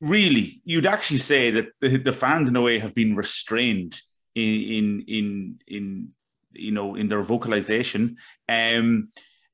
[0.00, 4.00] really, you'd actually say that the, the fans in a way have been restrained
[4.34, 6.08] in in in, in
[6.52, 8.16] you know in their vocalization.
[8.48, 9.08] Um,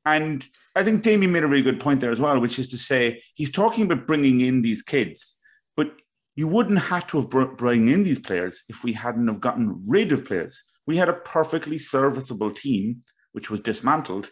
[0.07, 2.79] and I think Damien made a really good point there as well, which is to
[2.79, 5.39] say he's talking about bringing in these kids,
[5.77, 5.93] but
[6.35, 9.85] you wouldn't have to have br- bring in these players if we hadn't have gotten
[9.87, 10.65] rid of players.
[10.87, 14.31] We had a perfectly serviceable team which was dismantled,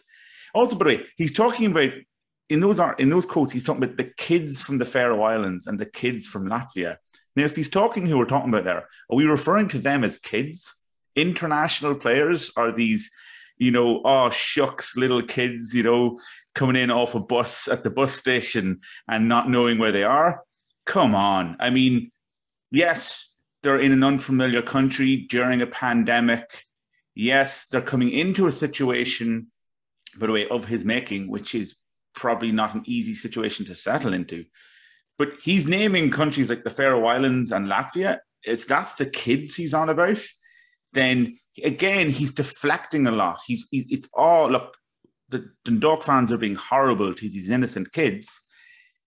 [0.53, 1.91] also, by the way, he's talking about
[2.49, 5.67] in those are in those quotes, he's talking about the kids from the Faroe Islands
[5.67, 6.97] and the kids from Latvia.
[7.35, 10.17] Now, if he's talking who we're talking about there, are we referring to them as
[10.17, 10.73] kids?
[11.15, 13.11] International players are these,
[13.57, 16.19] you know, oh shucks, little kids, you know,
[16.55, 20.43] coming in off a bus at the bus station and not knowing where they are.
[20.85, 21.55] Come on.
[21.59, 22.11] I mean,
[22.71, 23.31] yes,
[23.61, 26.65] they're in an unfamiliar country during a pandemic.
[27.13, 29.51] Yes, they're coming into a situation
[30.17, 31.75] by the way, of his making, which is
[32.15, 34.45] probably not an easy situation to settle into.
[35.17, 38.19] But he's naming countries like the Faroe Islands and Latvia.
[38.43, 40.21] If that's the kids he's on about,
[40.93, 43.41] then again he's deflecting a lot.
[43.45, 44.75] He's, he's it's all look.
[45.29, 48.41] The Dundalk fans are being horrible to these innocent kids,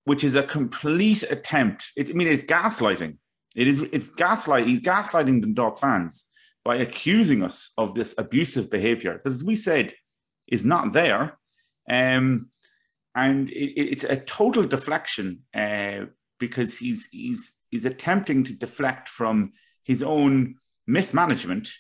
[0.05, 1.91] which is a complete attempt.
[1.97, 3.17] It's, I mean, it's gaslighting.
[3.57, 3.83] It is.
[3.83, 4.67] It's gaslight.
[4.67, 6.27] He's gaslighting the Dundalk fans
[6.65, 9.15] by accusing us of this abusive behaviour.
[9.15, 9.95] Because as we said,
[10.47, 11.39] is not there.
[11.91, 12.49] Um,
[13.15, 16.07] and it, it's a total deflection uh,
[16.39, 19.53] because he's he's he's attempting to deflect from
[19.85, 21.71] his own mismanagement,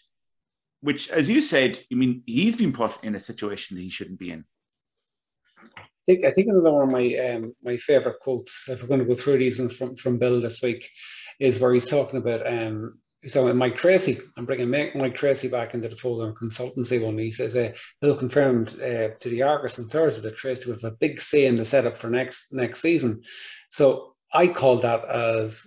[0.80, 4.18] which, as you said, I mean, he's been put in a situation that he shouldn't
[4.18, 4.44] be in.
[5.76, 9.00] I think I think another one of my um, my favorite quotes, if we're going
[9.00, 10.88] to go through these ones from from Bill this week,
[11.40, 15.88] is where he's talking about um, so Mike Tracy, I'm bringing Mike Tracy back into
[15.88, 17.18] the fold on consultancy one.
[17.18, 20.92] He says, uh, Bill confirmed uh, to the Argus on Thursday that Tracy will have
[20.92, 23.22] a big say in the setup for next next season.
[23.70, 25.66] So I call that as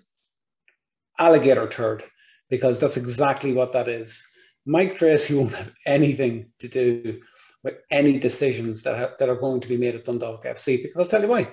[1.20, 2.04] alligator turd
[2.50, 4.24] because that's exactly what that is.
[4.66, 7.22] Mike Tracy won't have anything to do
[7.64, 11.08] with any decisions that, that are going to be made at Dundalk FC because I'll
[11.08, 11.48] tell you why.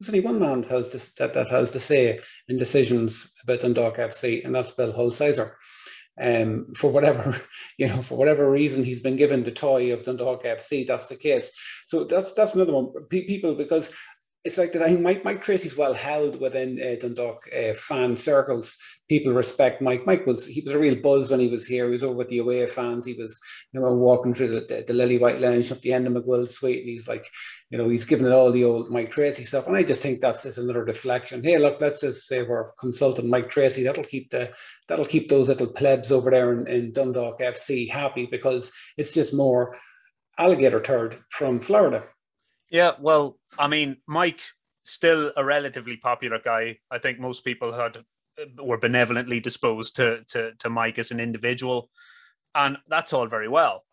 [0.00, 4.44] There's only one man has that, that has the say in decisions about Dundalk FC,
[4.44, 5.52] and that's Bill Hulsizer.
[6.20, 7.40] Um, for whatever
[7.78, 10.86] you know, for whatever reason, he's been given the toy of Dundalk FC.
[10.86, 11.52] That's the case.
[11.86, 12.92] So that's that's another one.
[13.08, 13.92] People because
[14.44, 14.82] it's like that.
[14.82, 19.80] I think Mike Mike Tracy's well held within uh, Dundalk uh, fan circles people respect
[19.80, 20.06] Mike.
[20.06, 21.86] Mike was he was a real buzz when he was here.
[21.86, 23.06] He was over with the away fans.
[23.06, 23.40] He was
[23.72, 26.50] you know walking through the, the, the Lily White Lounge up the end of McGuill
[26.50, 27.26] Suite, and he's like,
[27.70, 29.66] you know, he's giving it all the old Mike Tracy stuff.
[29.66, 31.42] And I just think that's just another deflection.
[31.42, 33.82] Hey, look, let's just say we're consulting Mike Tracy.
[33.82, 34.52] That'll keep the
[34.88, 39.34] that'll keep those little plebs over there in, in Dundalk FC happy because it's just
[39.34, 39.76] more
[40.38, 42.04] alligator turd from Florida.
[42.70, 44.42] Yeah, well, I mean, Mike
[44.82, 46.78] still a relatively popular guy.
[46.90, 47.98] I think most people had
[48.58, 51.90] were benevolently disposed to to to Mike as an individual,
[52.54, 53.84] and that's all very well.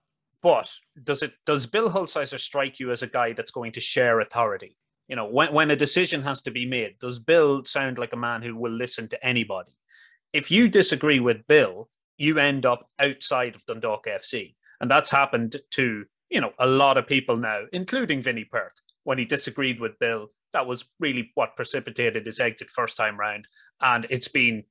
[0.41, 0.71] But
[1.03, 4.77] does it does Bill Hulsizer strike you as a guy that's going to share authority?
[5.07, 8.17] You know, when when a decision has to be made, does Bill sound like a
[8.17, 9.75] man who will listen to anybody?
[10.33, 15.55] If you disagree with Bill, you end up outside of Dundalk FC, and that's happened
[15.71, 19.99] to you know a lot of people now, including Vinny Perth, when he disagreed with
[19.99, 23.45] Bill that was really what precipitated his exit first time round.
[23.81, 24.63] And it's been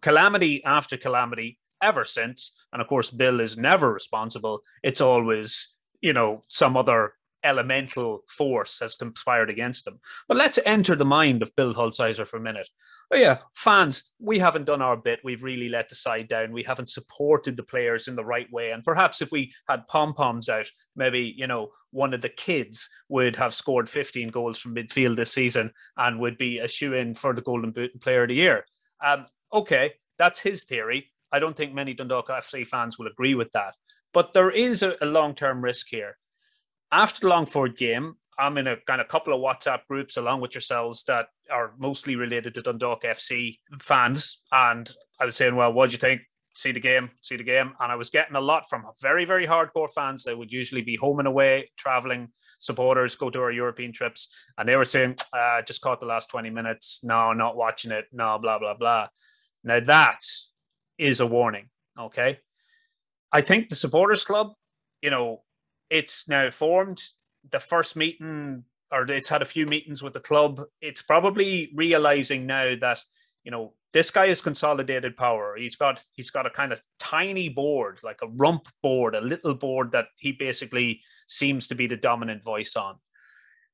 [0.00, 2.52] calamity after calamity ever since.
[2.72, 4.60] And of course, Bill is never responsible.
[4.84, 9.98] It's always, you know, some other elemental force has conspired against them.
[10.28, 12.68] But let's enter the mind of Bill Hulsizer for a minute.
[13.12, 15.20] Oh yeah, fans, we haven't done our bit.
[15.22, 16.52] We've really let the side down.
[16.52, 18.70] We haven't supported the players in the right way.
[18.70, 22.88] And perhaps if we had pom poms out, maybe you know one of the kids
[23.08, 27.14] would have scored 15 goals from midfield this season and would be a shoe in
[27.14, 28.64] for the Golden Boot and Player of the Year.
[29.04, 31.10] Um, okay, that's his theory.
[31.32, 33.74] I don't think many Dundalk FC fans will agree with that.
[34.14, 36.16] But there is a, a long term risk here
[36.92, 40.54] after the Longford game, I'm in a kind of couple of WhatsApp groups along with
[40.54, 44.38] yourselves that are mostly related to Dundalk FC fans.
[44.52, 46.22] And I was saying, well, what do you think?
[46.54, 47.72] See the game, see the game.
[47.80, 50.96] And I was getting a lot from very, very hardcore fans that would usually be
[50.96, 52.28] home and away, traveling
[52.58, 54.28] supporters, go to our European trips.
[54.58, 57.00] And they were saying, uh, just caught the last 20 minutes.
[57.02, 58.04] No, not watching it.
[58.12, 59.08] No, blah, blah, blah.
[59.64, 60.20] Now that
[60.98, 61.68] is a warning.
[61.98, 62.38] Okay.
[63.32, 64.52] I think the supporters club,
[65.00, 65.42] you know,
[65.92, 67.02] it's now formed.
[67.50, 70.62] The first meeting, or it's had a few meetings with the club.
[70.80, 73.00] It's probably realizing now that
[73.44, 75.54] you know this guy has consolidated power.
[75.56, 79.54] He's got he's got a kind of tiny board, like a rump board, a little
[79.54, 82.96] board that he basically seems to be the dominant voice on.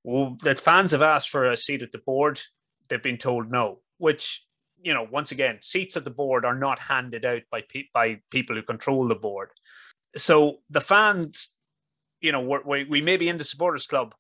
[0.03, 2.41] Well, the fans have asked for a seat at the board.
[2.89, 4.45] They've been told no, which
[4.83, 8.21] you know once again seats at the board are not handed out by pe- by
[8.31, 9.51] people who control the board.
[10.17, 11.51] So the fans
[12.21, 14.15] you know, we're, we we may be in the supporters club,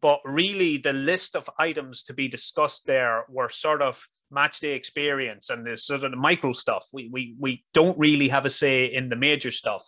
[0.00, 4.72] but really the list of items to be discussed there were sort of match day
[4.72, 6.86] experience and this sort of the micro stuff.
[6.92, 9.84] We we we don't really have a say in the major stuff.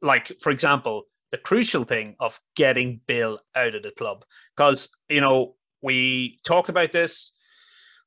[0.00, 4.24] Like for example, the crucial thing of getting Bill out of the club
[4.56, 7.32] because you know we talked about this.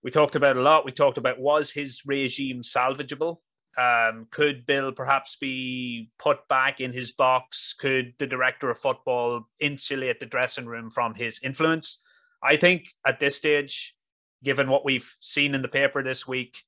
[0.03, 0.85] We talked about a lot.
[0.85, 3.37] We talked about was his regime salvageable?
[3.77, 7.73] Um, could Bill perhaps be put back in his box?
[7.73, 12.01] Could the director of football insulate the dressing room from his influence?
[12.43, 13.95] I think at this stage,
[14.43, 16.63] given what we've seen in the paper this week,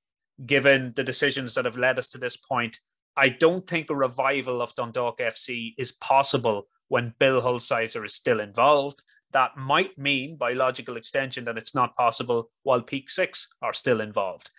[0.45, 2.79] given the decisions that have led us to this point,
[3.15, 8.39] I don't think a revival of Dundalk FC is possible when Bill Hulsizer is still
[8.39, 9.01] involved.
[9.31, 14.01] That might mean, by logical extension, that it's not possible while Peak Six are still
[14.01, 14.51] involved.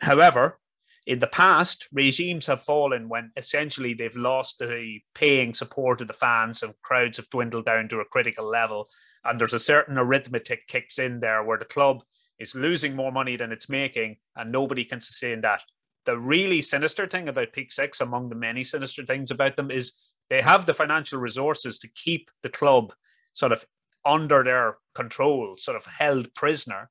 [0.00, 0.58] However,
[1.06, 6.14] in the past, regimes have fallen when essentially they've lost the paying support of the
[6.14, 8.88] fans and crowds have dwindled down to a critical level.
[9.24, 12.02] And there's a certain arithmetic kicks in there where the club
[12.38, 15.62] is losing more money than it's making and nobody can sustain that.
[16.06, 19.92] The really sinister thing about Peak Six, among the many sinister things about them, is
[20.28, 22.92] they have the financial resources to keep the club
[23.32, 23.64] sort of
[24.04, 26.90] under their control, sort of held prisoner,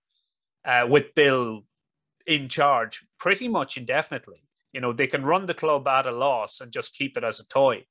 [0.66, 1.64] uh, with Bill
[2.28, 4.44] in charge pretty much indefinitely.
[4.72, 7.40] You know, they can run the club at a loss and just keep it as
[7.40, 7.86] a toy,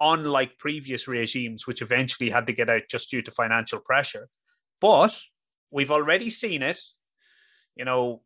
[0.00, 4.28] unlike previous regimes, which eventually had to get out just due to financial pressure.
[4.80, 5.18] But
[5.70, 6.80] we've already seen it.
[7.76, 8.22] You know,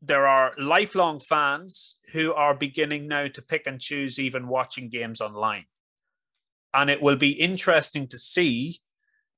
[0.00, 5.20] there are lifelong fans who are beginning now to pick and choose even watching games
[5.20, 5.64] online.
[6.74, 8.80] And it will be interesting to see,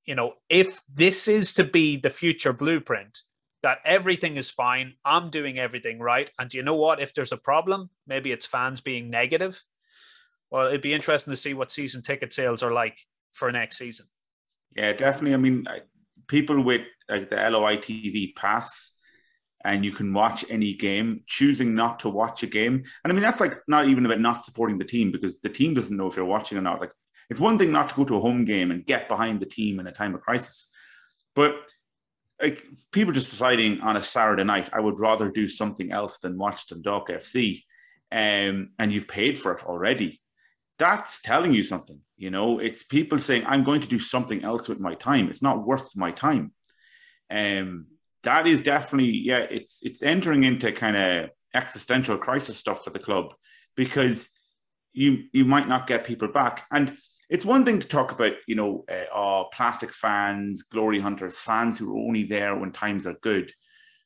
[0.07, 3.19] you know, if this is to be the future blueprint,
[3.65, 4.93] that everything is fine.
[5.07, 6.31] I'm doing everything right.
[6.39, 7.01] And you know what?
[7.01, 9.61] If there's a problem, maybe it's fans being negative.
[10.51, 13.01] Well, it'd be interesting to see what season ticket sales are like
[13.33, 14.05] for next season.
[14.77, 15.33] Yeah, definitely.
[15.33, 15.65] I mean,
[16.27, 18.93] people with like the LOI TV pass
[19.65, 22.85] and you can watch any game, choosing not to watch a game.
[23.03, 25.73] And I mean, that's like not even about not supporting the team because the team
[25.73, 26.81] doesn't know if you're watching or not.
[26.81, 26.93] Like,
[27.31, 29.81] it's one thing not to go to a home game and get behind the team
[29.81, 30.69] in a time of crisis.
[31.35, 31.55] But
[32.45, 36.37] like people just deciding on a Saturday night, I would rather do something else than
[36.37, 37.63] watch Dundalk FC,
[38.13, 40.21] um, and you've paid for it already.
[40.79, 42.01] That's telling you something.
[42.19, 45.31] You know, it's people saying, I'm going to do something else with my time.
[45.31, 46.53] It's not worth my time.
[47.31, 47.87] Um,
[48.25, 52.99] that is definitely, yeah, it's it's entering into kind of existential crisis stuff for the
[52.99, 53.33] club
[53.75, 54.29] because
[54.93, 56.67] you you might not get people back.
[56.71, 56.97] And
[57.35, 61.93] it's one thing to talk about, you know, uh, plastic fans, glory hunters, fans who
[61.93, 63.53] are only there when times are good.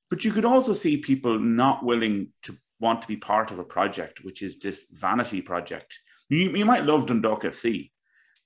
[0.08, 3.64] But you could also see people not willing to want to be part of a
[3.64, 5.98] project, which is this vanity project.
[6.30, 7.90] You, you might love Dundalk FC,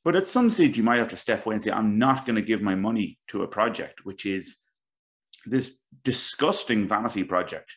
[0.03, 2.35] but at some stage you might have to step away and say, I'm not going
[2.35, 4.57] to give my money to a project, which is
[5.47, 7.77] this disgusting vanity project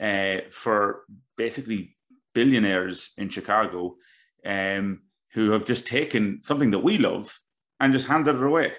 [0.00, 1.96] uh, for basically
[2.34, 3.96] billionaires in Chicago.
[4.44, 5.00] Um,
[5.36, 7.38] who have just taken something that we love
[7.78, 8.72] and just handed it away.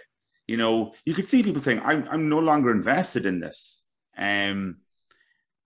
[0.48, 3.86] You know, you could see people saying, I'm, I'm no longer invested in this.
[4.18, 4.78] Um,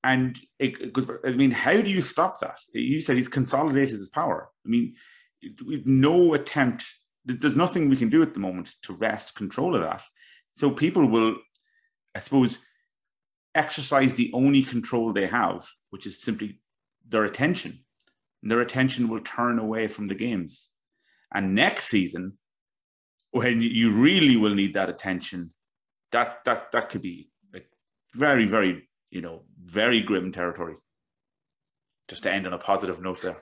[0.04, 2.60] and it goes, I mean, how do you stop that?
[2.74, 4.50] You said he's consolidated his power.
[4.66, 4.96] I mean,
[5.66, 6.84] with no attempt,
[7.24, 10.04] there's nothing we can do at the moment to wrest control of that.
[10.52, 11.38] So people will,
[12.14, 12.58] I suppose,
[13.56, 16.60] exercise the only control they have, which is simply
[17.08, 17.86] their attention.
[18.42, 20.71] And their attention will turn away from the games.
[21.34, 22.38] And next season,
[23.32, 25.54] when you really will need that attention,
[26.12, 27.70] that that that could be like
[28.14, 30.76] very, very, you know, very grim territory.
[32.10, 33.42] Just to end on a positive note there.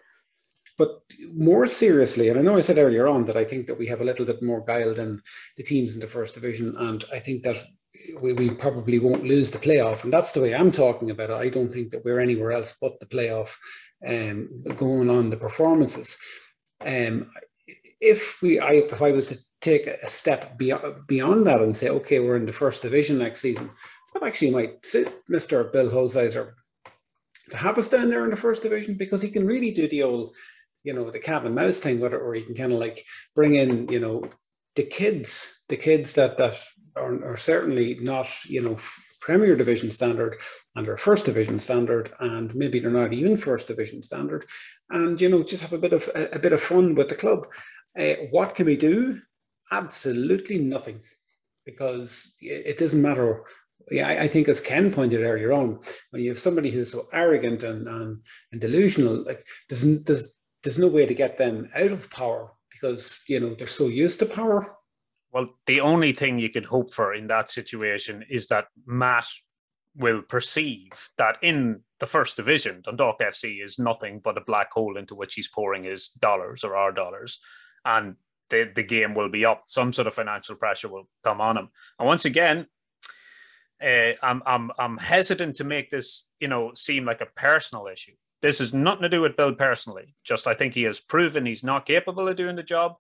[0.78, 1.02] But
[1.34, 4.02] more seriously, and I know I said earlier on that I think that we have
[4.02, 5.22] a little bit more guile than
[5.58, 7.58] the teams in the first division, and I think that
[8.22, 10.04] we, we probably won't lose the playoff.
[10.04, 11.34] And that's the way I'm talking about it.
[11.34, 13.56] I don't think that we're anywhere else but the playoff
[14.06, 16.18] um, going on the performances.
[16.86, 17.30] Um,
[18.02, 22.20] if we, I, if I was to take a step beyond, that and say, okay,
[22.20, 23.70] we're in the first division next season,
[24.14, 25.72] that actually might suit Mr.
[25.72, 26.54] Bill Hulsizer
[27.50, 30.04] to have us down there in the first division because he can really do the
[30.04, 30.36] old,
[30.84, 33.04] you know, the cat and mouse thing, with where, or he can kind of like
[33.36, 34.24] bring in, you know,
[34.76, 36.64] the kids, the kids that that
[36.96, 38.80] are, are certainly not, you know,
[39.22, 40.36] Premier Division standard
[40.76, 44.46] and are first division standard, and maybe they're not even first division standard,
[44.92, 47.16] and you know, just have a bit of a, a bit of fun with the
[47.16, 47.48] club.
[47.98, 49.20] Uh, what can we do?
[49.72, 51.02] Absolutely nothing,
[51.66, 53.44] because it doesn't matter.
[53.92, 55.80] Yeah, I, I think as Ken pointed earlier on,
[56.12, 58.22] when you have somebody who's so arrogant and, and,
[58.52, 60.34] and delusional, like there's, there's
[60.64, 64.20] there's no way to get them out of power because you know they're so used
[64.20, 64.76] to power.
[65.32, 69.28] Well, the only thing you could hope for in that situation is that Matt
[69.96, 74.98] will perceive that in the first division, Dundalk FC is nothing but a black hole
[74.98, 77.40] into which he's pouring his dollars or our dollars
[77.86, 78.16] and
[78.50, 79.64] the, the game will be up.
[79.68, 81.70] Some sort of financial pressure will come on him.
[81.98, 82.68] And once again,
[83.82, 88.14] uh, I'm, I'm, I'm hesitant to make this, you know, seem like a personal issue.
[88.42, 90.16] This has nothing to do with Bill personally.
[90.24, 92.96] Just I think he has proven he's not capable of doing the job.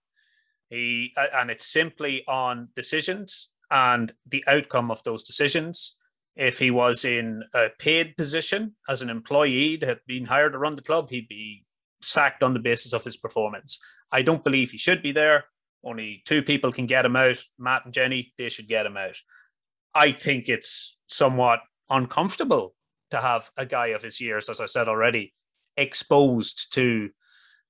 [0.69, 5.95] He and it's simply on decisions and the outcome of those decisions.
[6.35, 10.59] If he was in a paid position as an employee that had been hired to
[10.59, 11.65] run the club, he'd be
[12.01, 13.79] sacked on the basis of his performance.
[14.11, 15.45] I don't believe he should be there.
[15.83, 18.33] Only two people can get him out Matt and Jenny.
[18.37, 19.15] They should get him out.
[19.95, 22.75] I think it's somewhat uncomfortable
[23.11, 25.33] to have a guy of his years, as I said already,
[25.77, 27.09] exposed to,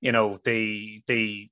[0.00, 1.48] you know, the the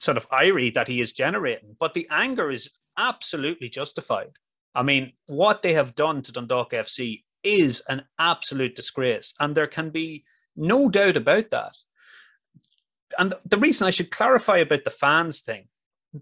[0.00, 1.76] sort of irony that he is generating.
[1.78, 4.32] But the anger is absolutely justified.
[4.74, 9.66] I mean, what they have done to Dundalk FC is an absolute disgrace, and there
[9.66, 10.24] can be
[10.56, 11.76] no doubt about that
[13.18, 15.68] and the reason I should clarify about the fans thing,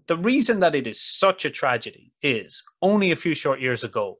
[0.07, 4.19] the reason that it is such a tragedy is only a few short years ago,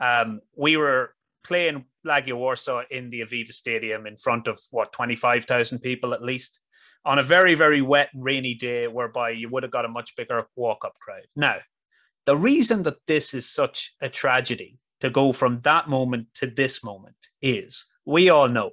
[0.00, 5.78] um, we were playing Legia Warsaw in the Aviva Stadium in front of what 25,000
[5.78, 6.60] people at least
[7.04, 10.46] on a very very wet rainy day whereby you would have got a much bigger
[10.56, 11.26] walk up crowd.
[11.36, 11.56] Now,
[12.26, 16.84] the reason that this is such a tragedy to go from that moment to this
[16.84, 18.70] moment is we all know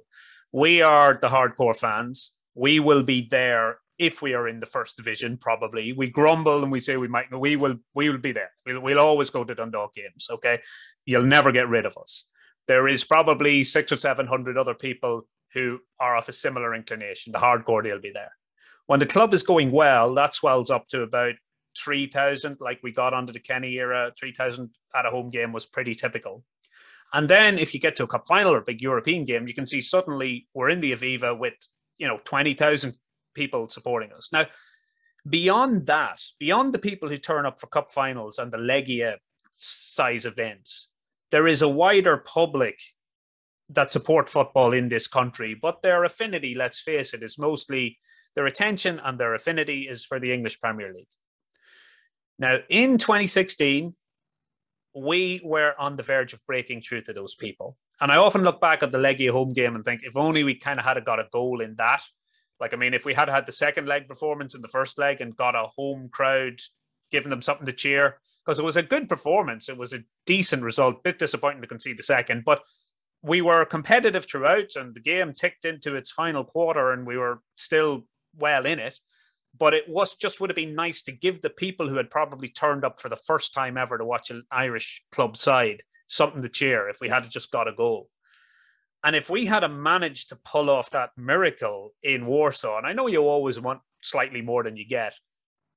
[0.52, 4.96] we are the hardcore fans we will be there if we are in the first
[4.96, 5.36] division.
[5.38, 7.26] Probably we grumble and we say we might.
[7.36, 7.76] We will.
[7.94, 8.50] We will be there.
[8.66, 10.28] We'll, we'll always go to Dundalk games.
[10.30, 10.60] Okay,
[11.06, 12.24] you'll never get rid of us.
[12.66, 15.22] There is probably six or seven hundred other people
[15.54, 17.32] who are of a similar inclination.
[17.32, 18.32] The hardcore, they'll be there.
[18.86, 21.34] When the club is going well, that swells up to about
[21.82, 24.12] 3,000, like we got under the Kenny era.
[24.18, 26.44] 3,000 at a home game was pretty typical.
[27.12, 29.54] And then if you get to a cup final or a big European game, you
[29.54, 31.54] can see suddenly we're in the Aviva with
[31.98, 32.96] you know 20,000
[33.34, 34.30] people supporting us.
[34.32, 34.46] Now,
[35.28, 39.16] beyond that, beyond the people who turn up for cup finals and the Legia
[39.52, 40.88] size events.
[41.30, 42.78] There is a wider public
[43.70, 47.98] that support football in this country, but their affinity, let's face it, is mostly
[48.34, 51.08] their attention and their affinity is for the English Premier League.
[52.38, 53.94] Now, in 2016,
[54.94, 57.76] we were on the verge of breaking through to those people.
[58.00, 60.54] And I often look back at the Legia home game and think, if only we
[60.54, 62.02] kind of had got a goal in that.
[62.60, 65.20] Like, I mean, if we had had the second leg performance in the first leg
[65.20, 66.60] and got a home crowd
[67.10, 69.68] giving them something to cheer, because it was a good performance.
[69.68, 71.02] It was a decent result.
[71.02, 72.62] Bit disappointing to concede the second, but
[73.22, 77.42] we were competitive throughout, and the game ticked into its final quarter, and we were
[77.56, 78.04] still
[78.36, 78.98] well in it.
[79.58, 82.48] But it was just would have been nice to give the people who had probably
[82.48, 86.48] turned up for the first time ever to watch an Irish club side something to
[86.48, 88.08] cheer if we had just got a goal.
[89.04, 93.06] And if we had managed to pull off that miracle in Warsaw, and I know
[93.06, 95.14] you always want slightly more than you get,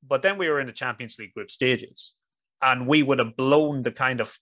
[0.05, 2.13] but then we were in the Champions League group stages
[2.61, 4.38] and we would have blown the kind of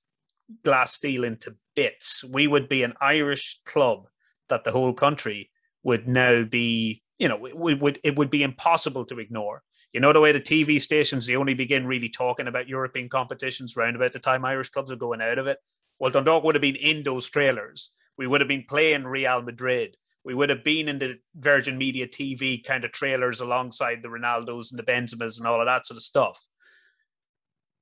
[0.63, 2.23] glass ceiling into bits.
[2.23, 4.07] We would be an Irish club
[4.49, 5.51] that the whole country
[5.83, 9.63] would now be, you know, we would it would be impossible to ignore.
[9.93, 13.75] You know the way the TV stations they only begin really talking about European competitions
[13.75, 15.57] round about the time Irish clubs are going out of it.
[15.99, 17.91] Well, Dundalk would have been in those trailers.
[18.17, 19.97] We would have been playing Real Madrid.
[20.23, 24.71] We would have been in the Virgin Media TV kind of trailers alongside the Ronaldos
[24.71, 26.47] and the Benzemas and all of that sort of stuff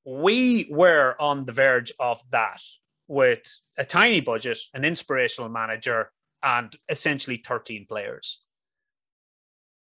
[0.08, 2.62] we were on the verge of that
[3.10, 3.42] with
[3.78, 6.12] a tiny budget, an inspirational manager,
[6.42, 8.42] and essentially 13 players.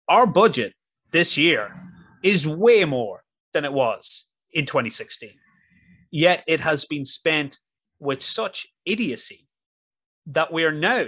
[0.08, 0.74] Our budget
[1.12, 1.76] this year
[2.24, 5.32] is way more than it was in 2016.
[6.10, 7.60] Yet it has been spent
[8.04, 9.48] with such idiocy
[10.28, 11.06] that we are now,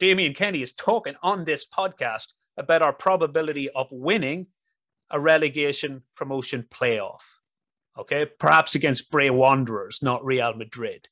[0.00, 4.46] Damien Kenny is talking on this podcast about our probability of winning
[5.10, 7.22] a relegation promotion playoff
[7.98, 8.26] okay?
[8.38, 11.08] Perhaps against Bray Wanderers, not Real Madrid,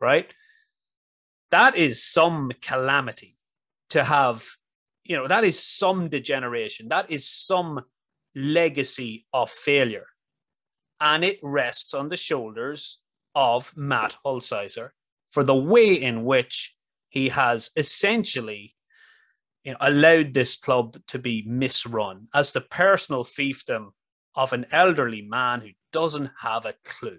[0.00, 0.32] right?
[1.50, 3.36] That is some calamity
[3.90, 4.46] to have,
[5.04, 6.88] you know, that is some degeneration.
[6.88, 7.80] That is some
[8.34, 10.06] legacy of failure.
[11.00, 12.98] And it rests on the shoulders
[13.34, 14.90] of Matt Hulsizer
[15.30, 16.76] for the way in which
[17.08, 18.74] he has essentially
[19.64, 23.90] you know, allowed this club to be misrun as the personal fiefdom
[24.34, 27.18] of an elderly man who doesn't have a clue.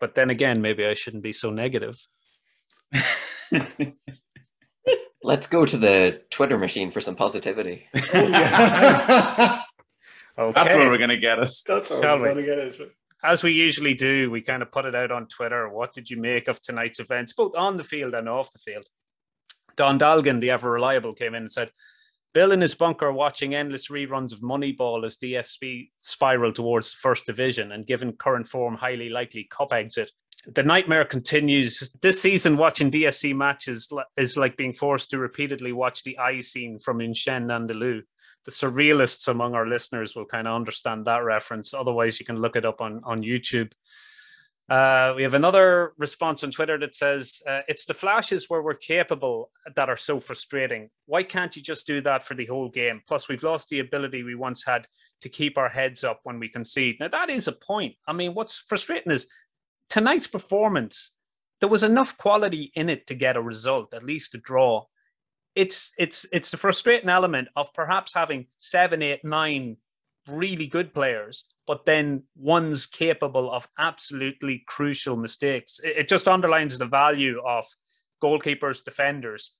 [0.00, 1.96] But then again, maybe I shouldn't be so negative.
[5.22, 7.86] Let's go to the Twitter machine for some positivity.
[10.38, 10.52] okay.
[10.54, 11.62] That's where we're going to get us.
[11.66, 12.76] That's where Shall we're going to get us.
[13.24, 15.68] As we usually do, we kind of put it out on Twitter.
[15.68, 18.86] What did you make of tonight's events, both on the field and off the field?
[19.76, 21.70] Don Dalgan, the ever reliable, came in and said,
[22.34, 27.72] Bill in his bunker watching endless reruns of Moneyball as DFB spiral towards first division
[27.72, 30.10] and given current form highly likely cup exit.
[30.46, 31.92] The nightmare continues.
[32.00, 36.78] This season, watching DFC matches is like being forced to repeatedly watch the eye scene
[36.78, 38.00] from Un Chien Andalou.
[38.44, 41.74] The surrealists among our listeners will kind of understand that reference.
[41.74, 43.72] Otherwise, you can look it up on, on YouTube.
[44.68, 48.74] Uh, we have another response on Twitter that says, uh, It's the flashes where we're
[48.74, 50.88] capable that are so frustrating.
[51.06, 53.02] Why can't you just do that for the whole game?
[53.06, 54.86] Plus, we've lost the ability we once had
[55.20, 56.96] to keep our heads up when we concede.
[57.00, 57.96] Now, that is a point.
[58.06, 59.26] I mean, what's frustrating is
[59.90, 61.12] tonight's performance,
[61.60, 64.84] there was enough quality in it to get a result, at least a draw.
[65.54, 69.76] It's it's it's the frustrating element of perhaps having seven, eight, nine
[70.28, 75.80] really good players, but then one's capable of absolutely crucial mistakes.
[75.82, 77.66] It, just underlines the value of
[78.22, 79.52] goalkeepers, defenders.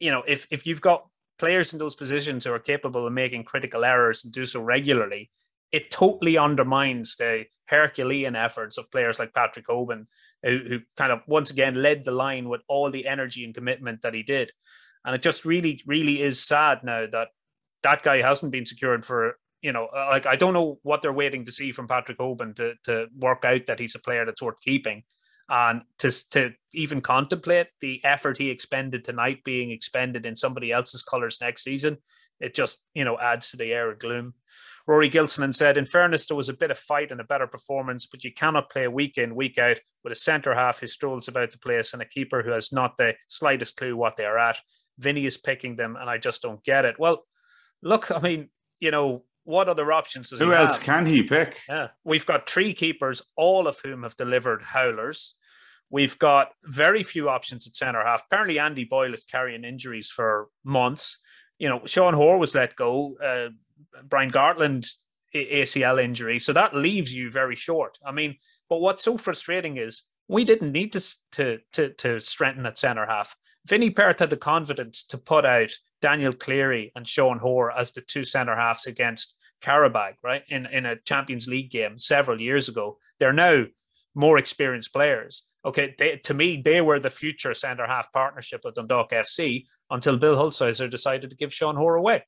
[0.00, 1.06] You know, if if you've got
[1.38, 5.30] players in those positions who are capable of making critical errors and do so regularly,
[5.72, 10.06] it totally undermines the Herculean efforts of players like Patrick Hoban,
[10.42, 14.02] who, who, kind of once again led the line with all the energy and commitment
[14.02, 14.52] that he did.
[15.04, 17.28] And it just really, really is sad now that
[17.82, 21.12] that guy hasn't been secured for you know, uh, like I don't know what they're
[21.12, 24.42] waiting to see from Patrick Hoban to to work out that he's a player that's
[24.42, 25.02] worth keeping,
[25.48, 31.02] and to to even contemplate the effort he expended tonight being expended in somebody else's
[31.02, 31.96] colours next season.
[32.40, 34.34] It just you know adds to the air of gloom.
[34.86, 38.04] Rory Gilson said, in fairness, there was a bit of fight and a better performance,
[38.04, 41.52] but you cannot play week in, week out with a centre half who strolls about
[41.52, 44.58] the place and a keeper who has not the slightest clue what they are at.
[44.98, 46.96] Vinny is picking them, and I just don't get it.
[46.98, 47.24] Well,
[47.82, 48.48] look, I mean,
[48.80, 50.82] you know, what other options does Who he else have?
[50.82, 51.60] can he pick?
[51.68, 55.34] Yeah, we've got three keepers, all of whom have delivered howlers.
[55.90, 58.24] We've got very few options at centre half.
[58.26, 61.18] Apparently, Andy Boyle is carrying injuries for months.
[61.58, 63.16] You know, Sean Hoare was let go.
[63.22, 63.50] Uh,
[64.08, 64.88] Brian Gartland
[65.34, 66.38] ACL injury.
[66.38, 67.98] So that leaves you very short.
[68.04, 68.36] I mean,
[68.68, 73.06] but what's so frustrating is we didn't need to to to, to strengthen at centre
[73.06, 73.36] half.
[73.66, 75.70] Vinny Perth had the confidence to put out
[76.02, 80.42] Daniel Cleary and Sean Hoare as the two centre halves against Qarabağ, right?
[80.48, 82.98] In in a Champions League game several years ago.
[83.18, 83.64] They're now
[84.14, 85.46] more experienced players.
[85.64, 90.18] Okay, they, to me, they were the future centre half partnership of Dundalk FC until
[90.18, 92.24] Bill Hulsizer decided to give Sean Hoare away.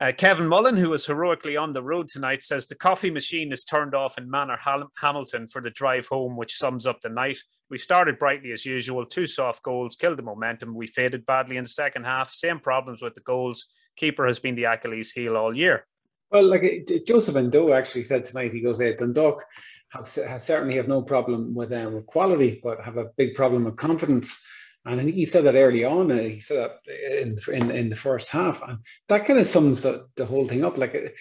[0.00, 3.62] Uh, Kevin Mullen, who was heroically on the road tonight, says the coffee machine is
[3.62, 4.58] turned off in Manor
[5.00, 7.38] Hamilton for the drive home, which sums up the night.
[7.72, 10.74] We started brightly as usual, two soft goals, killed the momentum.
[10.74, 12.30] We faded badly in the second half.
[12.30, 13.68] Same problems with the goals.
[13.96, 15.86] Keeper has been the Achilles heel all year.
[16.30, 19.42] Well, like Joseph N'Do actually said tonight, he goes, hey, Dundalk
[19.88, 23.64] have, have certainly have no problem with, um, with quality, but have a big problem
[23.64, 24.38] with confidence.
[24.84, 26.12] And I think he said that early on.
[26.12, 29.80] Uh, he said that in, in in the first half, and that kind of sums
[29.80, 30.76] the, the whole thing up.
[30.76, 31.16] Like,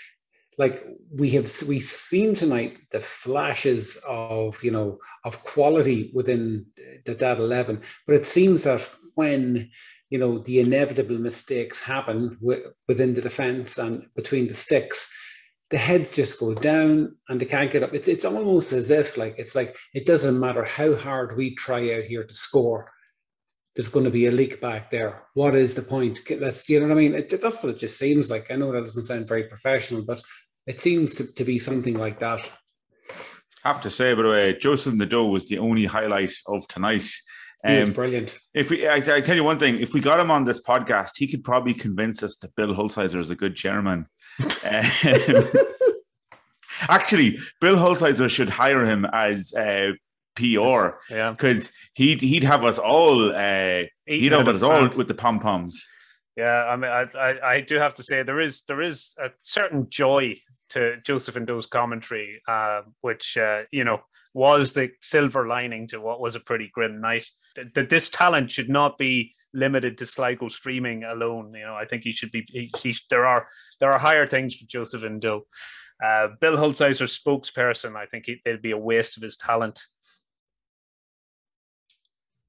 [0.58, 6.66] like we have we've seen tonight the flashes of you know of quality within
[7.06, 9.70] the that eleven, but it seems that when
[10.10, 12.38] you know the inevitable mistakes happen
[12.88, 15.12] within the defence and between the sticks,
[15.70, 17.94] the heads just go down and they can't get up.
[17.94, 21.96] It's it's almost as if like it's like it doesn't matter how hard we try
[21.96, 22.92] out here to score
[23.76, 25.24] there's going to be a leak back there.
[25.34, 26.20] What is the point?
[26.30, 27.16] Let's, you know what I mean?
[27.16, 28.52] It, that's what it just seems like.
[28.52, 30.22] I know that doesn't sound very professional, but
[30.68, 32.50] it seems to, to be something like that.
[33.64, 37.08] I have to say, by the way, Joseph N'Do was the only highlight of tonight.
[37.64, 38.40] Um, he was brilliant.
[38.54, 41.12] If we, I, I, tell you one thing, if we got him on this podcast,
[41.18, 44.08] he could probably convince us that Bill Hulsizer is a good chairman.
[44.40, 44.50] um,
[46.90, 49.92] actually, Bill Hulsizer should hire him as uh,
[50.36, 50.98] PR.
[51.10, 53.36] Yeah, because he'd he'd have us all.
[53.36, 55.86] Uh, he'd have us all with the pom poms.
[56.38, 59.30] Yeah, I mean, I, I, I do have to say there is there is a
[59.42, 60.36] certain joy
[60.70, 64.00] to Joseph N'Do's commentary, uh, which uh, you know
[64.34, 67.26] was the silver lining to what was a pretty grim night.
[67.76, 71.54] That this talent should not be limited to Sligo streaming alone.
[71.54, 72.46] You know, I think he should be.
[72.48, 73.48] He, he, there are
[73.80, 75.42] there are higher things for Joseph N'Do.
[76.04, 79.80] Uh, Bill Hulsizer spokesperson, I think he, it'd be a waste of his talent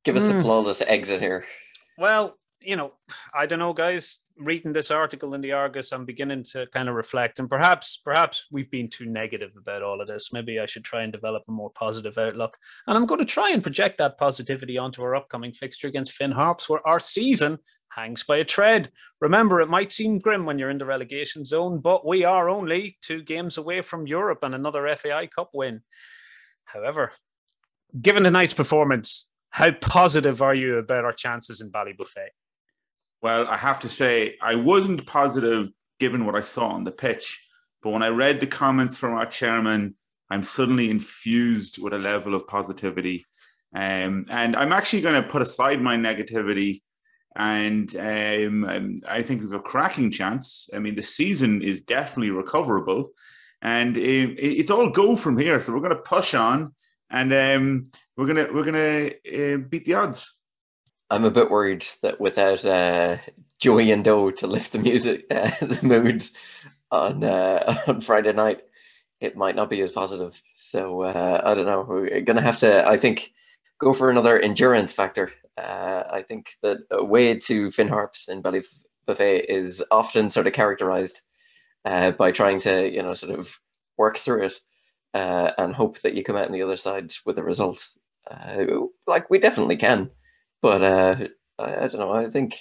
[0.05, 0.39] Give us mm.
[0.39, 1.45] a flawless exit here.
[1.99, 2.93] Well, you know,
[3.35, 4.21] I don't know, guys.
[4.39, 8.47] Reading this article in the Argus, I'm beginning to kind of reflect, and perhaps, perhaps
[8.51, 10.33] we've been too negative about all of this.
[10.33, 12.57] Maybe I should try and develop a more positive outlook.
[12.87, 16.33] And I'm going to try and project that positivity onto our upcoming fixture against Finn
[16.33, 17.59] Harps, where our season
[17.91, 18.91] hangs by a thread.
[19.21, 22.97] Remember, it might seem grim when you're in the relegation zone, but we are only
[23.03, 25.83] two games away from Europe and another FAI Cup win.
[26.65, 27.13] However,
[28.01, 32.29] given tonight's performance, how positive are you about our chances in Ballybofey?
[33.21, 35.69] Well, I have to say, I wasn't positive
[36.01, 37.47] given what I saw on the pitch.
[37.83, 39.95] But when I read the comments from our chairman,
[40.31, 43.27] I'm suddenly infused with a level of positivity.
[43.77, 46.81] Um, and I'm actually going to put aside my negativity.
[47.37, 50.71] And um, um, I think we've a cracking chance.
[50.75, 53.11] I mean, the season is definitely recoverable.
[53.61, 55.61] And it, it's all go from here.
[55.61, 56.75] So we're going to push on
[57.13, 57.85] and um,
[58.17, 60.35] we're gonna we're gonna uh, beat the odds.
[61.11, 63.19] I'm a bit worried that without uh,
[63.59, 66.27] Joey N'Do to lift the music, uh, the mood
[66.91, 68.63] on uh, on Friday night,
[69.21, 70.43] it might not be as positive.
[70.57, 71.85] So uh, I don't know.
[71.87, 73.33] We're gonna have to, I think,
[73.79, 75.31] go for another endurance factor.
[75.59, 78.63] Uh, I think that a way to Finn Harps in Belly
[79.07, 81.21] Buffet is often sort of characterized
[81.85, 83.55] by trying to, you know, sort of
[83.99, 84.55] work through it
[85.15, 87.87] uh, and hope that you come out on the other side with a result.
[88.31, 88.65] Uh,
[89.07, 90.11] like we definitely can,
[90.61, 91.17] but uh,
[91.59, 92.13] I, I, don't know.
[92.13, 92.57] I think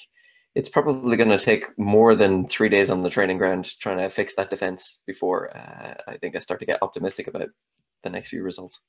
[0.55, 4.09] it's probably going to take more than three days on the training ground trying to
[4.09, 7.49] fix that defense before uh, I think I start to get optimistic about
[8.03, 8.79] the next few results.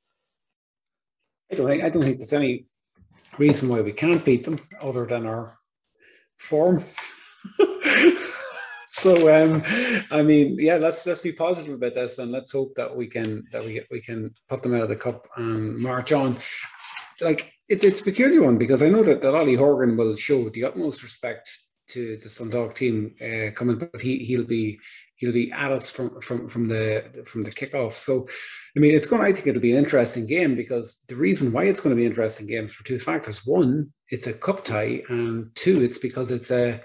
[1.51, 2.65] I don't think I don't think there's any
[3.39, 5.59] reason why we can't beat them other than our
[6.39, 6.85] form.
[9.03, 9.65] So um,
[10.13, 13.45] I mean, yeah, let's let's be positive about this, and let's hope that we can
[13.51, 16.39] that we we can put them out of the cup and march on.
[17.21, 20.49] Like it's it's a peculiar one because I know that, that Ollie Horgan will show
[20.51, 21.51] the utmost respect
[21.89, 24.79] to the Dundalk team uh, coming, but he he'll be
[25.17, 27.95] he'll be at us from from from the from the kickoff.
[27.95, 28.29] So,
[28.77, 29.23] I mean, it's going.
[29.23, 32.05] I think it'll be an interesting game because the reason why it's going to be
[32.07, 33.45] an interesting game is for two factors.
[33.45, 36.81] One, it's a cup tie, and two, it's because it's a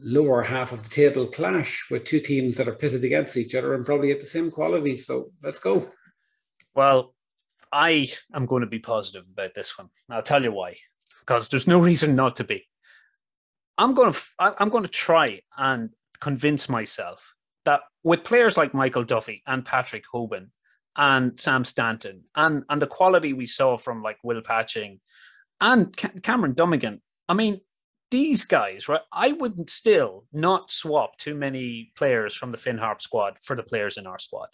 [0.00, 3.74] lower half of the table clash with two teams that are pitted against each other
[3.74, 4.96] and probably at the same quality.
[4.96, 5.88] So let's go.
[6.74, 7.14] Well,
[7.72, 9.88] I am going to be positive about this one.
[10.10, 10.76] I'll tell you why.
[11.20, 12.66] Because there's no reason not to be.
[13.78, 15.90] I'm going to I'm going to try and
[16.20, 17.34] convince myself
[17.64, 20.48] that with players like Michael Duffy and Patrick Hoban
[20.96, 25.00] and Sam Stanton and and the quality we saw from like Will Patching
[25.60, 27.00] and Cameron Dummigan.
[27.28, 27.60] I mean,
[28.10, 29.00] these guys, right?
[29.12, 33.62] I would still not swap too many players from the Finn Harp squad for the
[33.62, 34.48] players in our squad.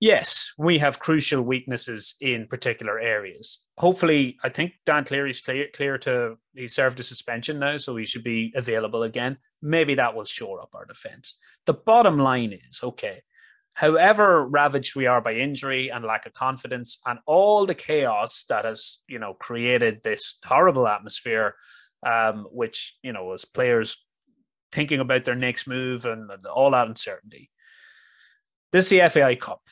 [0.00, 3.64] Yes, we have crucial weaknesses in particular areas.
[3.78, 8.04] Hopefully, I think Dan Cleary's clear, clear to he served a suspension now, so he
[8.04, 9.38] should be available again.
[9.60, 11.36] Maybe that will shore up our defense.
[11.66, 13.22] The bottom line is okay,
[13.72, 18.64] however ravaged we are by injury and lack of confidence and all the chaos that
[18.64, 21.56] has you know created this horrible atmosphere
[22.06, 24.04] um, which you know was players
[24.72, 27.50] thinking about their next move and all that uncertainty
[28.72, 29.62] this is the fai cup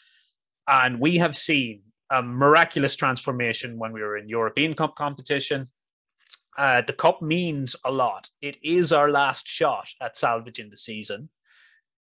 [0.68, 5.66] and we have seen a miraculous transformation when we were in european cup competition
[6.58, 11.28] uh, the cup means a lot it is our last shot at salvaging the season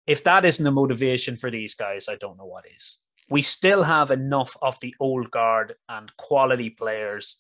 [0.08, 3.00] if that isn't a motivation for these guys, I don't know what is.
[3.30, 7.38] We still have enough of the old guard and quality players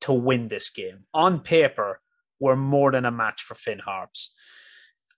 [0.00, 1.04] to win this game.
[1.14, 2.00] On paper,
[2.40, 4.34] we're more than a match for Finn Harps.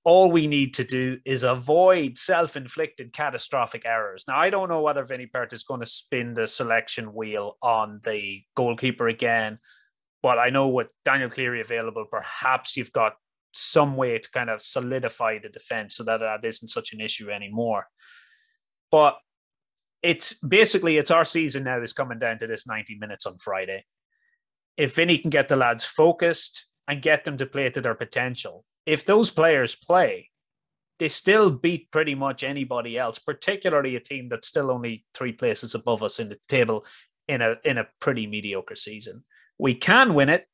[0.02, 4.24] All we need to do is avoid self inflicted catastrophic errors.
[4.26, 8.00] Now, I don't know whether Vinny Perth is going to spin the selection wheel on
[8.04, 9.58] the goalkeeper again,
[10.22, 13.14] but I know with Daniel Cleary available, perhaps you've got
[13.52, 17.30] some way to kind of solidify the defense so that that isn't such an issue
[17.30, 17.86] anymore.
[18.90, 19.18] But
[20.02, 23.84] it's basically it's our season now is coming down to this 90 minutes on Friday.
[24.76, 28.64] If Vinny can get the lads focused and get them to play to their potential,
[28.86, 30.30] if those players play,
[30.98, 35.74] they still beat pretty much anybody else, particularly a team that's still only three places
[35.74, 36.84] above us in the table
[37.26, 39.24] in a in a pretty mediocre season.
[39.58, 40.46] We can win it.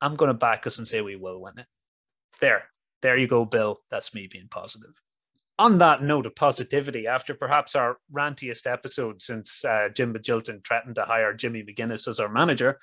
[0.00, 1.66] I'm going to back us and say we will win it.
[2.40, 2.64] There,
[3.02, 3.78] there you go, Bill.
[3.90, 5.00] That's me being positive.
[5.58, 10.96] On that note of positivity, after perhaps our rantiest episode since uh, Jim Magilton threatened
[10.96, 12.78] to hire Jimmy McGuinness as our manager,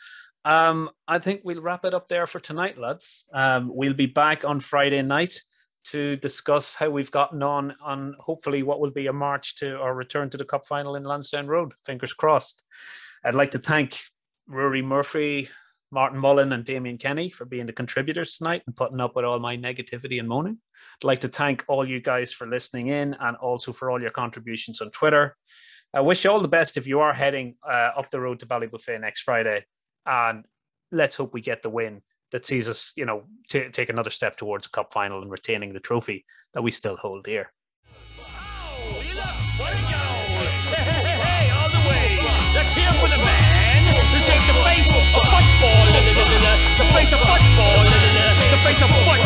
[0.45, 3.23] um, I think we'll wrap it up there for tonight, lads.
[3.33, 5.41] Um, we'll be back on Friday night
[5.85, 9.93] to discuss how we've gotten on on hopefully what will be a march to our
[9.93, 11.73] return to the cup final in Lansdowne Road.
[11.85, 12.63] Fingers crossed.
[13.23, 14.01] I'd like to thank
[14.47, 15.49] Rory Murphy,
[15.91, 19.39] Martin Mullen and Damien Kenny for being the contributors tonight and putting up with all
[19.39, 20.57] my negativity and moaning.
[21.01, 24.09] I'd like to thank all you guys for listening in and also for all your
[24.09, 25.37] contributions on Twitter.
[25.93, 28.45] I wish you all the best if you are heading uh, up the road to
[28.45, 29.65] Ballybofey next Friday
[30.06, 30.45] and
[30.91, 32.01] let's hope we get the win
[32.32, 35.74] that sees us, you know, t- take another step towards a cup final and retaining
[35.74, 37.51] the trophy that we still hold dear.
[42.99, 43.64] For the man.
[44.14, 45.84] The face of football.
[46.78, 47.84] The face of football.
[47.84, 49.22] The face of football.